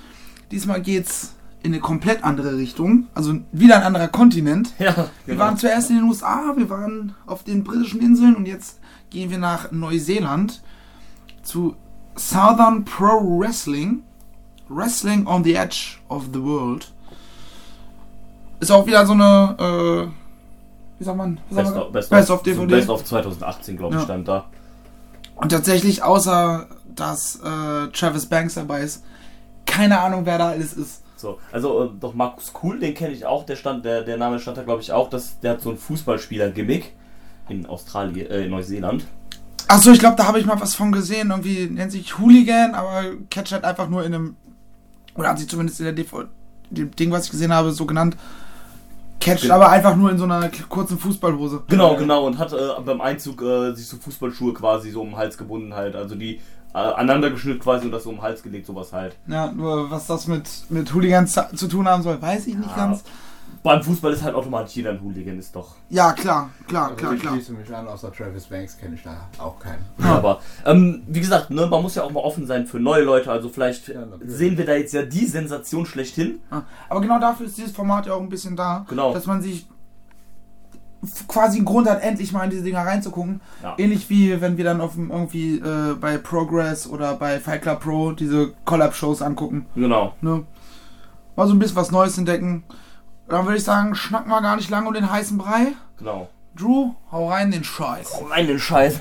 Diesmal 0.52 0.82
geht's 0.82 1.34
in 1.64 1.72
eine 1.74 1.80
komplett 1.82 2.24
andere 2.24 2.58
Richtung. 2.58 3.08
Also 3.16 3.40
wieder 3.52 3.78
ein 3.78 3.84
anderer 3.84 4.08
Kontinent. 4.10 4.74
Ja, 4.78 4.96
Wir 5.26 5.34
genau. 5.34 5.46
waren 5.46 5.58
zuerst 5.58 5.90
in 5.90 5.96
den 5.96 6.06
USA, 6.06 6.54
wir 6.56 6.70
waren 6.70 7.16
auf 7.26 7.44
den 7.44 7.64
britischen 7.64 8.02
Inseln 8.02 8.36
und 8.36 8.46
jetzt 8.46 8.80
gehen 9.10 9.32
wir 9.32 9.38
nach 9.40 9.72
Neuseeland 9.72 10.62
zu 11.42 11.76
Southern 12.16 12.86
Pro 12.86 13.20
Wrestling. 13.40 14.04
Wrestling 14.70 15.28
on 15.28 15.44
the 15.44 15.56
Edge 15.56 15.98
of 16.10 16.30
the 16.34 16.42
World. 16.42 16.92
Ist 18.60 18.72
auch 18.72 18.86
wieder 18.88 19.06
so 19.06 19.14
eine, 19.14 19.56
äh, 19.60 21.00
wie 21.00 21.04
sagt 21.04 21.18
man? 21.18 21.40
Best 21.50 21.76
of, 21.76 21.92
Best 21.92 22.10
Best 22.10 22.32
of, 22.32 22.38
of 22.40 22.44
DVD. 22.44 22.76
Best 22.78 22.90
of 22.90 23.04
2018, 23.04 23.78
glaube 23.78 23.96
ich, 23.96 24.00
Ja. 24.00 24.06
stand 24.06 24.28
da. 24.28 24.46
Und 25.36 25.52
tatsächlich, 25.52 26.02
außer 26.04 26.68
dass 26.96 27.38
äh, 27.38 27.88
Travis 27.92 28.28
Banks 28.28 28.54
dabei 28.54 28.82
ist, 28.82 29.04
keine 29.66 30.00
Ahnung, 30.00 30.26
wer 30.26 30.38
da 30.38 30.50
alles 30.50 30.74
ist. 30.74 31.02
So, 31.18 31.40
also 31.52 31.86
äh, 31.86 31.90
doch 32.00 32.14
Markus 32.14 32.54
Kuhl, 32.54 32.80
den 32.80 32.94
kenne 32.94 33.14
ich 33.14 33.26
auch, 33.26 33.46
der 33.46 33.56
stand, 33.56 33.84
der, 33.86 34.04
der 34.04 34.18
Name 34.18 34.40
stand 34.40 34.58
da 34.58 34.64
glaube 34.64 34.82
ich 34.82 34.92
auch, 34.92 35.10
dass 35.10 35.40
der 35.40 35.52
hat 35.52 35.62
so 35.62 35.72
ein 35.72 35.78
Fußballspieler-Gimmick 35.78 36.94
in 37.50 37.66
Australien, 37.66 38.30
äh, 38.30 38.44
in 38.46 38.52
Neuseeland. 38.52 39.06
Achso, 39.68 39.92
ich 39.92 40.00
glaube, 40.00 40.16
da 40.18 40.26
habe 40.26 40.40
ich 40.40 40.46
mal 40.46 40.60
was 40.60 40.76
von 40.76 40.92
gesehen. 40.92 41.30
Irgendwie 41.32 41.66
nennt 41.68 41.92
sich 41.92 42.18
Hooligan, 42.20 42.76
aber 42.76 43.04
Catch 43.30 43.52
hat 43.54 43.64
einfach 43.64 43.90
nur 43.90 44.04
in 44.06 44.14
einem. 44.14 44.36
Oder 45.16 45.30
hat 45.30 45.40
sie 45.40 45.48
zumindest 45.48 45.80
in 45.80 45.86
der 45.86 45.94
DVD, 45.94 46.28
dem 46.70 46.92
Ding, 46.96 47.12
was 47.12 47.26
ich 47.26 47.32
gesehen 47.32 47.54
habe, 47.54 47.72
so 47.72 47.86
genannt. 47.86 48.18
Catcht 49.20 49.44
Genau. 49.44 49.56
aber 49.56 49.70
einfach 49.70 49.96
nur 49.96 50.12
in 50.12 50.18
so 50.18 50.26
einer 50.26 50.50
kurzen 50.70 50.98
Fußballhose. 51.00 51.64
Genau, 51.70 51.96
genau, 51.96 52.26
und 52.26 52.38
hat 52.38 52.52
äh, 52.52 52.58
beim 52.86 53.00
Einzug 53.00 53.42
äh, 53.42 53.72
sich 53.74 53.88
so 53.88 53.98
Fußballschuhe 53.98 54.54
quasi 54.54 54.92
so 54.92 55.02
um 55.02 55.10
den 55.12 55.18
Hals 55.18 55.38
gebunden 55.38 55.74
halt, 55.74 55.96
also 55.96 56.16
die 56.16 56.42
äh, 56.74 56.78
aneinander 56.78 57.30
geschnürt 57.30 57.62
quasi 57.62 57.86
und 57.86 57.92
das 57.92 58.04
so 58.04 58.10
um 58.10 58.16
den 58.18 58.22
Hals 58.24 58.44
gelegt, 58.44 58.66
sowas 58.66 58.92
halt. 58.92 59.16
Ja, 59.28 59.52
nur 59.52 59.90
was 59.92 60.08
das 60.08 60.28
mit, 60.28 60.50
mit 60.70 60.94
Hooligans 60.94 61.40
zu, 61.56 61.68
tun 61.70 61.88
haben 61.88 62.04
soll, 62.04 62.22
weiß 62.22 62.48
ich 62.48 62.56
nicht 62.56 62.72
Ja. 62.72 62.76
ganz. 62.88 63.04
Beim 63.64 63.82
Fußball 63.82 64.12
ist 64.12 64.22
halt 64.22 64.36
automatisch 64.36 64.76
jeder 64.76 64.90
ein 64.90 65.02
Hooligan, 65.02 65.40
ist 65.40 65.56
doch. 65.56 65.76
Ja, 65.90 66.12
klar, 66.12 66.50
klar, 66.68 66.84
Also 66.90 66.96
klar, 66.98 67.14
ich 67.14 67.22
klar. 67.22 67.34
schließe 67.34 67.54
mich 67.54 67.74
an, 67.74 67.88
außer 67.88 68.12
Travis 68.12 68.48
Banks 68.48 68.78
kenne 68.78 68.96
ich 68.96 69.04
da 69.04 69.30
auch 69.38 69.58
keinen. 69.58 69.86
Aber 70.04 70.42
ähm, 70.66 71.04
wie 71.08 71.22
gesagt, 71.22 71.50
ne, 71.50 71.66
man 71.68 71.82
muss 71.82 71.96
ja 71.96 72.04
auch 72.04 72.12
mal 72.12 72.20
offen 72.20 72.46
sein 72.46 72.68
für 72.68 72.82
neue 72.82 73.04
Leute, 73.04 73.32
also 73.32 73.48
vielleicht 73.48 73.88
Ja, 73.88 74.06
sehen 74.26 74.58
wir 74.58 74.66
da 74.66 74.74
jetzt 74.74 74.94
ja 74.94 75.04
die 75.04 75.26
Sensation 75.26 75.86
schlechthin. 75.86 76.42
Ja. 76.52 76.64
Aber 76.90 77.00
genau 77.00 77.20
dafür 77.20 77.46
ist 77.46 77.58
dieses 77.58 77.72
Format 77.72 78.06
ja 78.06 78.14
auch 78.14 78.22
ein 78.22 78.28
bisschen 78.28 78.58
da. 78.58 78.86
Genau. 78.90 79.14
Dass 79.14 79.28
man 79.28 79.42
sich 79.42 79.66
quasi 81.30 81.58
einen 81.58 81.66
Grund 81.66 81.90
hat, 81.90 82.02
endlich 82.02 82.34
mal 82.34 82.44
in 82.44 82.50
diese 82.50 82.64
Dinger 82.64 82.86
reinzugucken. 82.86 83.40
Ja. 83.62 83.76
Ähnlich 83.78 84.10
wie 84.10 84.42
wenn 84.42 84.58
wir 84.58 84.66
dann 84.66 84.82
auf 84.82 84.94
dem, 84.96 85.10
irgendwie 85.10 85.60
äh, 85.60 85.96
bei 86.00 86.18
Progress 86.18 86.88
oder 86.88 87.16
bei 87.16 87.40
Fight 87.40 87.62
Club 87.62 87.82
Pro 87.82 88.12
diese 88.12 88.54
Collab-Shows 88.66 89.22
angucken. 89.22 89.68
Genau. 89.76 90.16
Ne? 90.22 90.44
Mal 91.36 91.48
so 91.48 91.54
ein 91.54 91.60
bisschen 91.60 91.76
was 91.78 91.92
Neues 91.92 92.18
entdecken. 92.18 92.64
Dann 93.28 93.46
würde 93.46 93.58
ich 93.58 93.64
sagen, 93.64 93.96
schnacken 93.96 94.30
wir 94.30 94.42
gar 94.42 94.56
nicht 94.56 94.70
lange 94.70 94.88
um 94.88 94.94
den 94.94 95.10
heißen 95.10 95.38
Brei. 95.38 95.74
Genau. 95.98 96.30
Drew, 96.56 96.94
hau 97.12 97.30
rein 97.30 97.52
den 97.52 97.64
Scheiß. 97.64 98.12
Oh 98.22 98.28
nein, 98.28 98.48
den 98.48 98.60
Scheiß. 98.60 99.00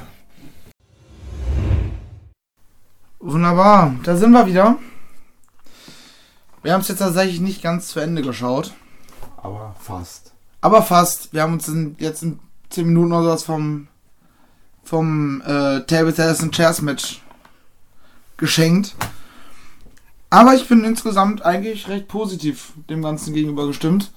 Wunderbar, 3.21 3.95
da 4.03 4.17
sind 4.17 4.33
wir 4.33 4.47
wieder. 4.47 4.79
Wir 6.63 6.73
haben 6.73 6.81
es 6.81 6.89
jetzt 6.89 6.99
tatsächlich 6.99 7.41
nicht 7.41 7.63
ganz 7.63 7.89
zu 7.89 8.01
Ende 8.01 8.23
geschaut. 8.23 8.73
Aber 9.37 9.75
fast. 9.79 10.33
Aber 10.61 10.83
fast. 10.83 11.33
Wir 11.33 11.43
haben 11.43 11.55
uns 11.55 11.69
in, 11.69 11.97
jetzt 11.99 12.23
in 12.23 12.39
10 12.71 12.87
Minuten 12.87 13.13
oder 13.13 13.25
sowas 13.25 13.43
vom, 13.43 13.89
vom 14.85 15.41
äh, 15.43 15.81
Table 15.81 16.15
Tennis 16.15 16.43
and 16.43 16.55
Chairs 16.55 16.81
Match 16.81 17.23
geschenkt. 18.37 18.95
Aber 20.33 20.55
ich 20.55 20.67
bin 20.67 20.83
insgesamt 20.83 21.45
eigentlich 21.45 21.89
recht 21.89 22.09
positiv 22.09 22.73
dem 22.89 23.03
Ganzen 23.03 23.35
gegenüber 23.35 23.67
gestimmt. 23.67 24.11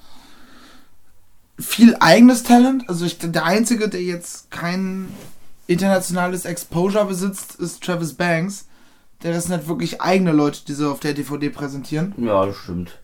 Viel 1.58 1.94
eigenes 2.00 2.42
Talent. 2.42 2.88
Also 2.88 3.04
ich, 3.04 3.18
der 3.18 3.44
Einzige, 3.44 3.90
der 3.90 4.02
jetzt 4.02 4.50
kein 4.50 5.10
internationales 5.66 6.46
Exposure 6.46 7.04
besitzt, 7.04 7.56
ist 7.56 7.82
Travis 7.84 8.14
Banks. 8.14 8.64
Der 9.22 9.36
ist 9.36 9.50
nicht 9.50 9.68
wirklich 9.68 10.00
eigene 10.00 10.32
Leute, 10.32 10.64
die 10.66 10.72
sie 10.72 10.88
auf 10.88 11.00
der 11.00 11.12
DVD 11.12 11.50
präsentieren. 11.50 12.14
Ja, 12.16 12.46
das 12.46 12.56
stimmt. 12.56 12.98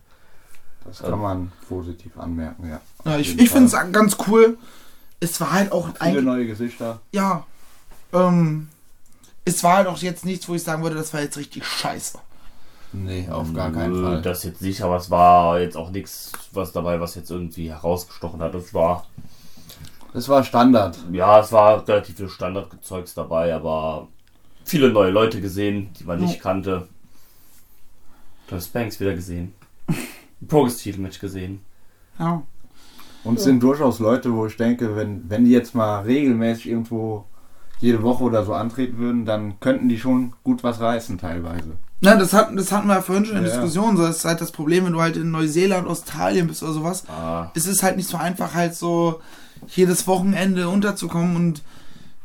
Das 0.83 1.03
kann 1.03 1.19
man 1.19 1.51
positiv 1.69 2.17
anmerken, 2.17 2.67
ja. 2.67 2.81
Ja, 3.05 3.19
ich 3.19 3.37
ich 3.37 3.51
finde 3.51 3.67
es 3.67 3.91
ganz 3.91 4.17
cool. 4.27 4.57
Es 5.19 5.39
war 5.39 5.51
halt 5.51 5.71
auch 5.71 5.89
Viele 5.89 6.01
eigentlich. 6.01 6.25
neue 6.25 6.47
Gesichter. 6.47 6.99
Ja. 7.11 7.45
Ähm, 8.11 8.69
es 9.45 9.63
war 9.63 9.77
halt 9.77 9.87
auch 9.87 9.99
jetzt 9.99 10.25
nichts, 10.25 10.49
wo 10.49 10.55
ich 10.55 10.63
sagen 10.63 10.81
würde, 10.81 10.95
das 10.95 11.13
war 11.13 11.21
jetzt 11.21 11.37
richtig 11.37 11.63
scheiße. 11.63 12.17
Nee, 12.93 13.27
auf 13.29 13.53
gar 13.53 13.69
Nö, 13.69 13.75
keinen 13.75 14.01
Fall. 14.03 14.21
Das 14.21 14.43
jetzt 14.43 14.61
nicht, 14.61 14.81
aber 14.81 14.97
es 14.97 15.09
war 15.09 15.59
jetzt 15.59 15.75
auch 15.75 15.89
nichts, 15.89 16.31
was 16.51 16.71
dabei, 16.71 16.99
was 16.99 17.15
jetzt 17.15 17.31
irgendwie 17.31 17.69
herausgestochen 17.71 18.39
hat. 18.41 18.53
Es 18.55 18.73
war, 18.73 19.05
Das 20.13 20.29
war 20.29 20.43
Standard. 20.43 20.97
ja, 21.11 21.39
es 21.39 21.51
war 21.51 21.87
relativ 21.87 22.17
viel 22.17 22.29
Standardgezeugs 22.29 23.13
dabei, 23.15 23.53
aber 23.53 24.07
viele 24.63 24.89
neue 24.91 25.09
Leute 25.11 25.41
gesehen, 25.41 25.89
die 25.99 26.03
man 26.03 26.19
nicht 26.19 26.39
kannte. 26.39 26.87
Das 28.47 28.67
Banks 28.67 28.99
wieder 28.99 29.15
gesehen. 29.15 29.53
Progress-Titel-Match 30.47 31.19
gesehen. 31.19 31.61
Ja. 32.19 32.43
Und 33.23 33.37
es 33.37 33.45
sind 33.45 33.63
durchaus 33.63 33.99
Leute, 33.99 34.33
wo 34.33 34.45
ich 34.45 34.57
denke, 34.57 34.95
wenn, 34.95 35.29
wenn 35.29 35.45
die 35.45 35.51
jetzt 35.51 35.73
mal 35.73 36.01
regelmäßig 36.01 36.67
irgendwo 36.67 37.25
jede 37.79 38.03
Woche 38.03 38.23
oder 38.25 38.43
so 38.43 38.53
antreten 38.53 38.97
würden, 38.97 39.25
dann 39.25 39.59
könnten 39.61 39.87
die 39.89 39.97
schon 39.97 40.33
gut 40.43 40.63
was 40.63 40.79
reißen 40.81 41.17
teilweise. 41.17 41.77
Na, 42.03 42.15
das 42.15 42.33
hatten, 42.33 42.57
das 42.57 42.71
hatten 42.71 42.87
wir 42.87 42.95
ja 42.95 43.01
vorhin 43.01 43.25
schon 43.25 43.37
in 43.37 43.43
der 43.43 43.51
Ja. 43.53 43.59
Diskussion. 43.61 43.95
So, 43.97 44.03
das 44.03 44.17
ist 44.17 44.25
halt 44.25 44.41
das 44.41 44.51
Problem, 44.51 44.85
wenn 44.85 44.93
du 44.93 45.01
halt 45.01 45.15
in 45.17 45.31
Neuseeland, 45.31 45.87
Australien 45.87 46.47
bist 46.47 46.61
oder 46.61 46.73
sowas. 46.73 47.03
Ah, 47.07 47.49
Es 47.55 47.65
ist 47.65 47.81
halt 47.81 47.95
nicht 47.97 48.09
so 48.09 48.17
einfach, 48.17 48.53
halt 48.53 48.75
so 48.75 49.21
jedes 49.67 50.05
Wochenende 50.05 50.67
unterzukommen. 50.67 51.35
Und 51.35 51.61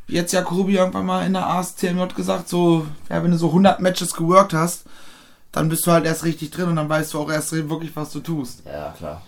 jetzt 0.09 0.33
Jakobi 0.33 0.77
irgendwann 0.77 1.07
mal 1.07 1.25
in 1.27 1.33
der 1.35 1.47
ASCMJ 1.47 2.15
gesagt, 2.17 2.49
so, 2.49 2.87
ja, 3.09 3.23
wenn 3.23 3.31
du 3.31 3.39
so 3.39 3.49
100 3.49 3.81
Matches 3.81 4.15
geworkt 4.15 4.53
hast, 4.53 4.85
dann 5.53 5.69
bist 5.69 5.87
du 5.87 5.93
halt 5.93 6.05
erst 6.05 6.25
richtig 6.25 6.51
drin 6.51 6.69
und 6.69 6.77
dann 6.77 6.89
weißt 6.89 7.15
du 7.15 7.21
auch 7.21 7.31
erst 7.31 7.53
wirklich, 7.53 7.95
was 7.95 8.11
du 8.11 8.21
tust. 8.21 8.63
ja, 8.67 8.93
klar. 8.99 9.23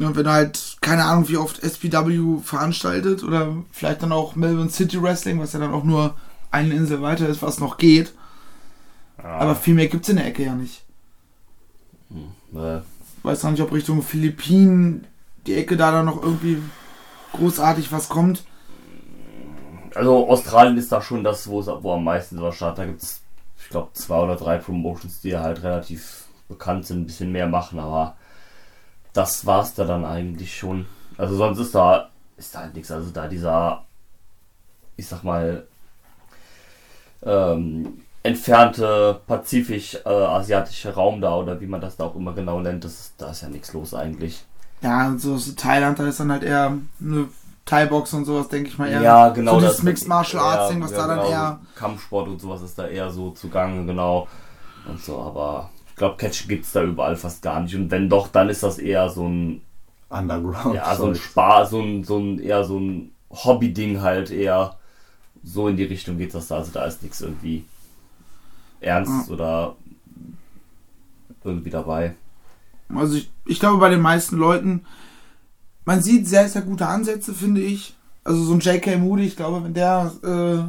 Und 0.00 0.14
wenn 0.14 0.24
du 0.24 0.30
halt, 0.30 0.76
keine 0.80 1.04
Ahnung, 1.06 1.28
wie 1.28 1.36
oft 1.36 1.60
SPW 1.64 2.38
veranstaltet 2.44 3.24
oder 3.24 3.48
vielleicht 3.72 4.00
dann 4.02 4.12
auch 4.12 4.36
Melbourne 4.36 4.70
City 4.70 5.02
Wrestling, 5.02 5.40
was 5.40 5.54
ja 5.54 5.58
dann 5.58 5.74
auch 5.74 5.82
nur 5.82 6.14
eine 6.52 6.72
Insel 6.74 7.02
weiter 7.02 7.28
ist, 7.28 7.42
was 7.42 7.58
noch 7.58 7.78
geht. 7.78 8.12
Aber 9.22 9.54
viel 9.54 9.74
mehr 9.74 9.88
gibt's 9.88 10.08
in 10.08 10.16
der 10.16 10.26
Ecke 10.26 10.44
ja 10.44 10.54
nicht. 10.54 10.84
äh, 12.54 12.80
Weiß 13.22 13.42
noch 13.42 13.50
nicht, 13.50 13.62
ob 13.62 13.72
Richtung 13.72 14.02
Philippinen 14.02 15.06
die 15.46 15.54
Ecke 15.54 15.76
da 15.76 15.90
dann 15.90 16.06
noch 16.06 16.22
irgendwie 16.22 16.62
großartig 17.32 17.90
was 17.92 18.08
kommt. 18.08 18.44
Also 19.94 20.28
Australien 20.28 20.76
ist 20.76 20.92
da 20.92 21.02
schon 21.02 21.24
das, 21.24 21.48
wo 21.48 21.60
es 21.60 21.66
wo 21.66 21.92
am 21.94 22.04
meisten 22.04 22.40
was 22.40 22.56
startet. 22.56 22.78
Da 22.78 22.86
gibt 22.86 23.02
es, 23.02 23.20
ich 23.58 23.68
glaube, 23.68 23.92
zwei 23.94 24.18
oder 24.20 24.36
drei 24.36 24.58
Promotions, 24.58 25.20
die 25.20 25.36
halt 25.36 25.62
relativ 25.62 26.24
bekannt 26.48 26.86
sind, 26.86 27.00
ein 27.00 27.06
bisschen 27.06 27.32
mehr 27.32 27.46
machen, 27.46 27.78
aber 27.78 28.16
das 29.12 29.44
war's 29.46 29.74
da 29.74 29.84
dann 29.84 30.04
eigentlich 30.04 30.56
schon. 30.56 30.86
Also 31.16 31.36
sonst 31.36 31.58
ist 31.58 31.74
da 31.74 32.10
ist 32.36 32.54
da 32.54 32.60
halt 32.60 32.74
nichts. 32.74 32.90
Also 32.90 33.10
da 33.10 33.26
dieser, 33.26 33.84
ich 34.96 35.06
sag 35.06 35.24
mal, 35.24 35.66
ähm, 37.22 38.02
entfernte 38.22 39.20
pazifisch-asiatische 39.26 40.94
Raum 40.94 41.20
da 41.20 41.36
oder 41.36 41.60
wie 41.60 41.66
man 41.66 41.80
das 41.80 41.96
da 41.96 42.04
auch 42.04 42.16
immer 42.16 42.32
genau 42.32 42.60
nennt, 42.60 42.84
das 42.84 42.92
ist, 42.92 43.14
da 43.18 43.30
ist 43.30 43.42
ja 43.42 43.48
nichts 43.48 43.72
los 43.72 43.94
eigentlich. 43.94 44.44
Ja, 44.82 45.14
so, 45.16 45.36
so 45.36 45.52
Thailand, 45.52 45.98
da 45.98 46.06
ist 46.06 46.20
dann 46.20 46.30
halt 46.30 46.42
eher 46.42 46.76
eine 47.00 47.28
Thai-Box 47.64 48.14
und 48.14 48.24
sowas, 48.24 48.48
denke 48.48 48.68
ich 48.70 48.78
mal 48.78 48.88
eher. 48.88 49.02
Ja, 49.02 49.28
genau. 49.30 49.54
So 49.54 49.60
dieses 49.60 49.76
das- 49.76 49.82
Mixed 49.84 50.08
Martial 50.08 50.42
Arts 50.42 50.70
Ding, 50.70 50.82
was 50.82 50.90
ja, 50.92 50.98
da 50.98 51.06
dann 51.08 51.18
genau, 51.18 51.30
eher. 51.30 51.60
Kampfsport 51.74 52.28
und 52.28 52.40
sowas 52.40 52.62
ist 52.62 52.78
da 52.78 52.86
eher 52.86 53.10
so 53.10 53.30
zugange, 53.30 53.84
genau. 53.86 54.26
Und 54.86 55.02
so, 55.02 55.18
aber 55.20 55.70
ich 55.88 55.96
glaube, 55.96 56.16
Catch 56.16 56.48
gibt's 56.48 56.72
da 56.72 56.82
überall 56.82 57.16
fast 57.16 57.42
gar 57.42 57.60
nicht. 57.60 57.74
Und 57.74 57.90
wenn 57.90 58.08
doch, 58.08 58.28
dann 58.28 58.48
ist 58.48 58.62
das 58.62 58.78
eher 58.78 59.08
so 59.10 59.28
ein, 59.28 59.62
Underground. 60.08 60.74
ja, 60.74 60.94
so 60.94 61.06
ein. 61.06 61.14
Spaß, 61.14 61.70
so 61.70 61.80
ein, 61.80 62.04
so 62.04 62.18
ein, 62.18 62.38
eher 62.38 62.64
so 62.64 62.78
ein 62.78 63.12
Hobby-Ding 63.30 64.00
halt 64.00 64.30
eher. 64.30 64.76
So 65.42 65.68
in 65.68 65.76
die 65.76 65.84
Richtung 65.84 66.16
geht 66.18 66.34
das 66.34 66.48
da. 66.48 66.56
Also 66.56 66.72
da 66.72 66.84
ist 66.86 67.02
nichts 67.02 67.20
irgendwie 67.20 67.64
ernst 68.80 69.30
oder 69.30 69.76
irgendwie 71.44 71.70
dabei. 71.70 72.14
Also 72.94 73.16
ich, 73.16 73.30
ich 73.46 73.60
glaube 73.60 73.78
bei 73.78 73.90
den 73.90 74.00
meisten 74.00 74.36
Leuten, 74.36 74.84
man 75.84 76.02
sieht 76.02 76.26
sehr, 76.26 76.48
sehr 76.48 76.62
gute 76.62 76.86
Ansätze, 76.86 77.34
finde 77.34 77.60
ich. 77.60 77.96
Also 78.24 78.42
so 78.42 78.54
ein 78.54 78.60
J.K. 78.60 78.98
Moody, 78.98 79.24
ich 79.24 79.36
glaube, 79.36 79.64
wenn 79.64 79.74
der 79.74 80.12
äh, 80.22 80.62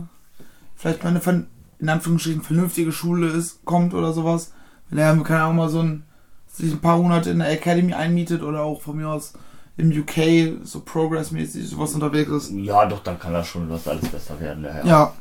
vielleicht 0.76 1.04
mal 1.04 1.10
eine 1.10 1.46
in 1.80 1.90
Anführungsstrichen 1.90 2.42
vernünftige 2.42 2.92
Schule 2.92 3.28
ist, 3.28 3.64
kommt 3.66 3.94
oder 3.94 4.14
sowas, 4.14 4.54
wenn 4.90 5.00
er, 5.00 5.16
keine 5.24 5.44
Ahnung, 5.44 5.58
mal 5.58 5.70
so 5.70 5.82
ein, 5.82 6.04
sich 6.48 6.74
ein 6.74 6.82
paar 6.82 6.98
Monate 6.98 7.30
in 7.30 7.40
der 7.40 7.52
Academy 7.52 7.94
einmietet 7.94 8.44
oder 8.44 8.64
auch 8.64 8.82
von 8.82 8.98
mir 8.98 9.08
aus 9.08 9.34
im 9.78 9.92
UK 9.92 10.66
so 10.66 10.82
progressmäßig 10.82 11.70
sowas 11.70 11.94
unterwegs 11.94 12.30
ist, 12.30 12.52
Ja, 12.52 12.86
doch, 12.86 13.02
dann 13.02 13.18
kann 13.18 13.32
das 13.32 13.48
schon 13.48 13.70
was 13.70 13.88
alles 13.88 14.10
besser 14.10 14.38
werden. 14.40 14.66
Ja, 14.66 14.78
ja. 14.80 14.86
ja, 14.86 15.14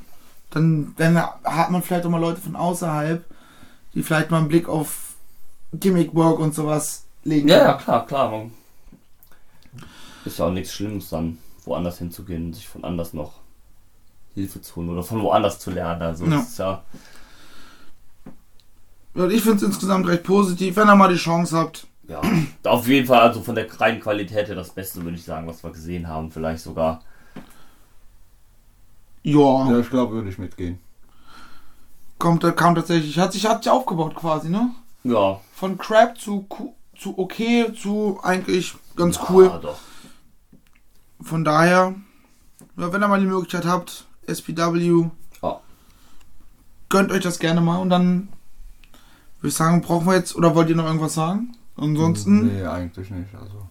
dann, 0.50 0.94
dann 0.96 1.16
hat 1.18 1.70
man 1.70 1.82
vielleicht 1.82 2.06
auch 2.06 2.10
mal 2.10 2.20
Leute 2.20 2.40
von 2.40 2.56
außerhalb, 2.56 3.24
die 3.94 4.02
vielleicht 4.02 4.30
mal 4.30 4.38
einen 4.38 4.48
Blick 4.48 4.68
auf 4.68 5.14
Gimmick-Work 5.74 6.38
und 6.38 6.54
sowas 6.54 7.04
legen. 7.24 7.48
Ja, 7.48 7.58
ja, 7.58 7.74
klar, 7.74 8.06
klar. 8.06 8.30
Man 8.30 8.52
ist 10.24 10.38
ja 10.38 10.46
auch 10.46 10.52
nichts 10.52 10.72
Schlimmes 10.74 11.10
dann, 11.10 11.38
woanders 11.64 11.98
hinzugehen, 11.98 12.52
sich 12.52 12.68
von 12.68 12.84
anders 12.84 13.12
noch 13.12 13.32
Hilfe 14.34 14.60
zu 14.60 14.76
holen 14.76 14.90
oder 14.90 15.02
von 15.02 15.22
woanders 15.22 15.58
zu 15.58 15.70
lernen. 15.70 16.02
Also 16.02 16.26
Ja. 16.26 16.38
ist 16.40 16.58
ja. 16.58 16.82
Und 19.14 19.32
ich 19.32 19.42
finde 19.42 19.56
es 19.56 19.62
insgesamt 19.64 20.06
recht 20.06 20.22
positiv, 20.22 20.76
wenn 20.76 20.88
ihr 20.88 20.94
mal 20.94 21.12
die 21.12 21.18
Chance 21.18 21.56
habt. 21.56 21.86
Ja, 22.08 22.22
auf 22.64 22.86
jeden 22.86 23.06
Fall, 23.06 23.20
also 23.20 23.42
von 23.42 23.54
der 23.54 23.66
reinen 23.80 24.00
Qualität 24.00 24.48
her 24.48 24.54
das 24.54 24.70
Beste, 24.70 25.02
würde 25.02 25.16
ich 25.16 25.24
sagen, 25.24 25.46
was 25.46 25.62
wir 25.62 25.70
gesehen 25.70 26.08
haben. 26.08 26.30
Vielleicht 26.30 26.62
sogar. 26.62 27.02
Ja, 29.22 29.70
Ja, 29.70 29.78
ich 29.78 29.90
glaube, 29.90 30.14
würde 30.14 30.28
ich 30.30 30.38
mitgehen. 30.38 30.78
kommt, 32.18 32.42
kam 32.56 32.74
tatsächlich, 32.74 33.18
hat 33.18 33.32
sich, 33.32 33.46
hat 33.46 33.62
sich 33.64 33.70
aufgebaut 33.72 34.14
quasi, 34.16 34.48
ne? 34.48 34.70
Ja, 35.04 35.40
Von 35.54 35.78
Crap 35.78 36.18
zu, 36.18 36.46
zu 36.96 37.18
okay 37.18 37.72
zu 37.74 38.18
eigentlich 38.22 38.74
ganz 38.96 39.18
cool. 39.28 39.46
Ja, 39.46 39.58
doch. 39.58 39.78
Von 41.20 41.44
daher, 41.44 41.94
ja, 42.76 42.92
wenn 42.92 43.02
ihr 43.02 43.08
mal 43.08 43.20
die 43.20 43.26
Möglichkeit 43.26 43.66
habt, 43.66 44.06
SPW, 44.26 45.08
Ja. 45.42 45.60
gönnt 46.88 47.10
euch 47.12 47.22
das 47.22 47.38
gerne 47.38 47.60
mal 47.60 47.78
und 47.78 47.90
dann 47.90 48.28
würde 49.40 49.48
ich 49.48 49.54
sagen, 49.54 49.82
brauchen 49.82 50.06
wir 50.06 50.14
jetzt, 50.14 50.34
oder 50.36 50.54
wollt 50.54 50.68
ihr 50.68 50.76
noch 50.76 50.86
irgendwas 50.86 51.14
sagen? 51.14 51.56
Ansonsten, 51.76 52.46
Nee, 52.56 52.64
eigentlich 52.64 53.08
nicht. 53.10 53.32
Also. 53.34 53.68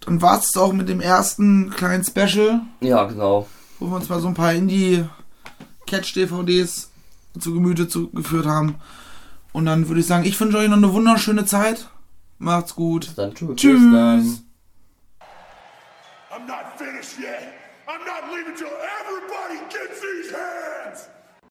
dann 0.00 0.22
war 0.22 0.38
es 0.38 0.56
auch 0.56 0.72
mit 0.72 0.88
dem 0.88 1.00
ersten 1.00 1.70
kleinen 1.70 2.04
Special, 2.04 2.60
Ja, 2.80 3.04
genau. 3.04 3.48
Wo 3.78 3.86
wir 3.86 3.96
uns 3.96 4.08
mal 4.08 4.20
so 4.20 4.28
ein 4.28 4.34
paar 4.34 4.54
Indie-Catch-DVDs 4.54 6.90
zu 7.38 7.54
Gemüte 7.54 7.88
zu, 7.88 8.10
geführt 8.10 8.46
haben. 8.46 8.76
Und 9.52 9.66
dann 9.66 9.86
würde 9.88 10.00
ich 10.00 10.06
sagen, 10.06 10.24
ich 10.24 10.40
wünsche 10.40 10.58
euch 10.58 10.68
noch 10.68 10.76
eine 10.76 10.92
wunderschöne 10.92 11.44
Zeit. 11.44 11.88
Macht's 12.38 12.74
gut. 12.74 13.12
Dann 13.16 13.32
tschüss. 13.34 13.56
Tschüss. 13.56 13.80
Dann. 13.80 14.40
I'm 16.30 16.46
not 16.46 16.76
finished 16.76 17.18
yet. 17.18 17.52
I'm 17.86 18.04
not 18.04 18.24
leaving 18.32 18.54
till 18.56 18.68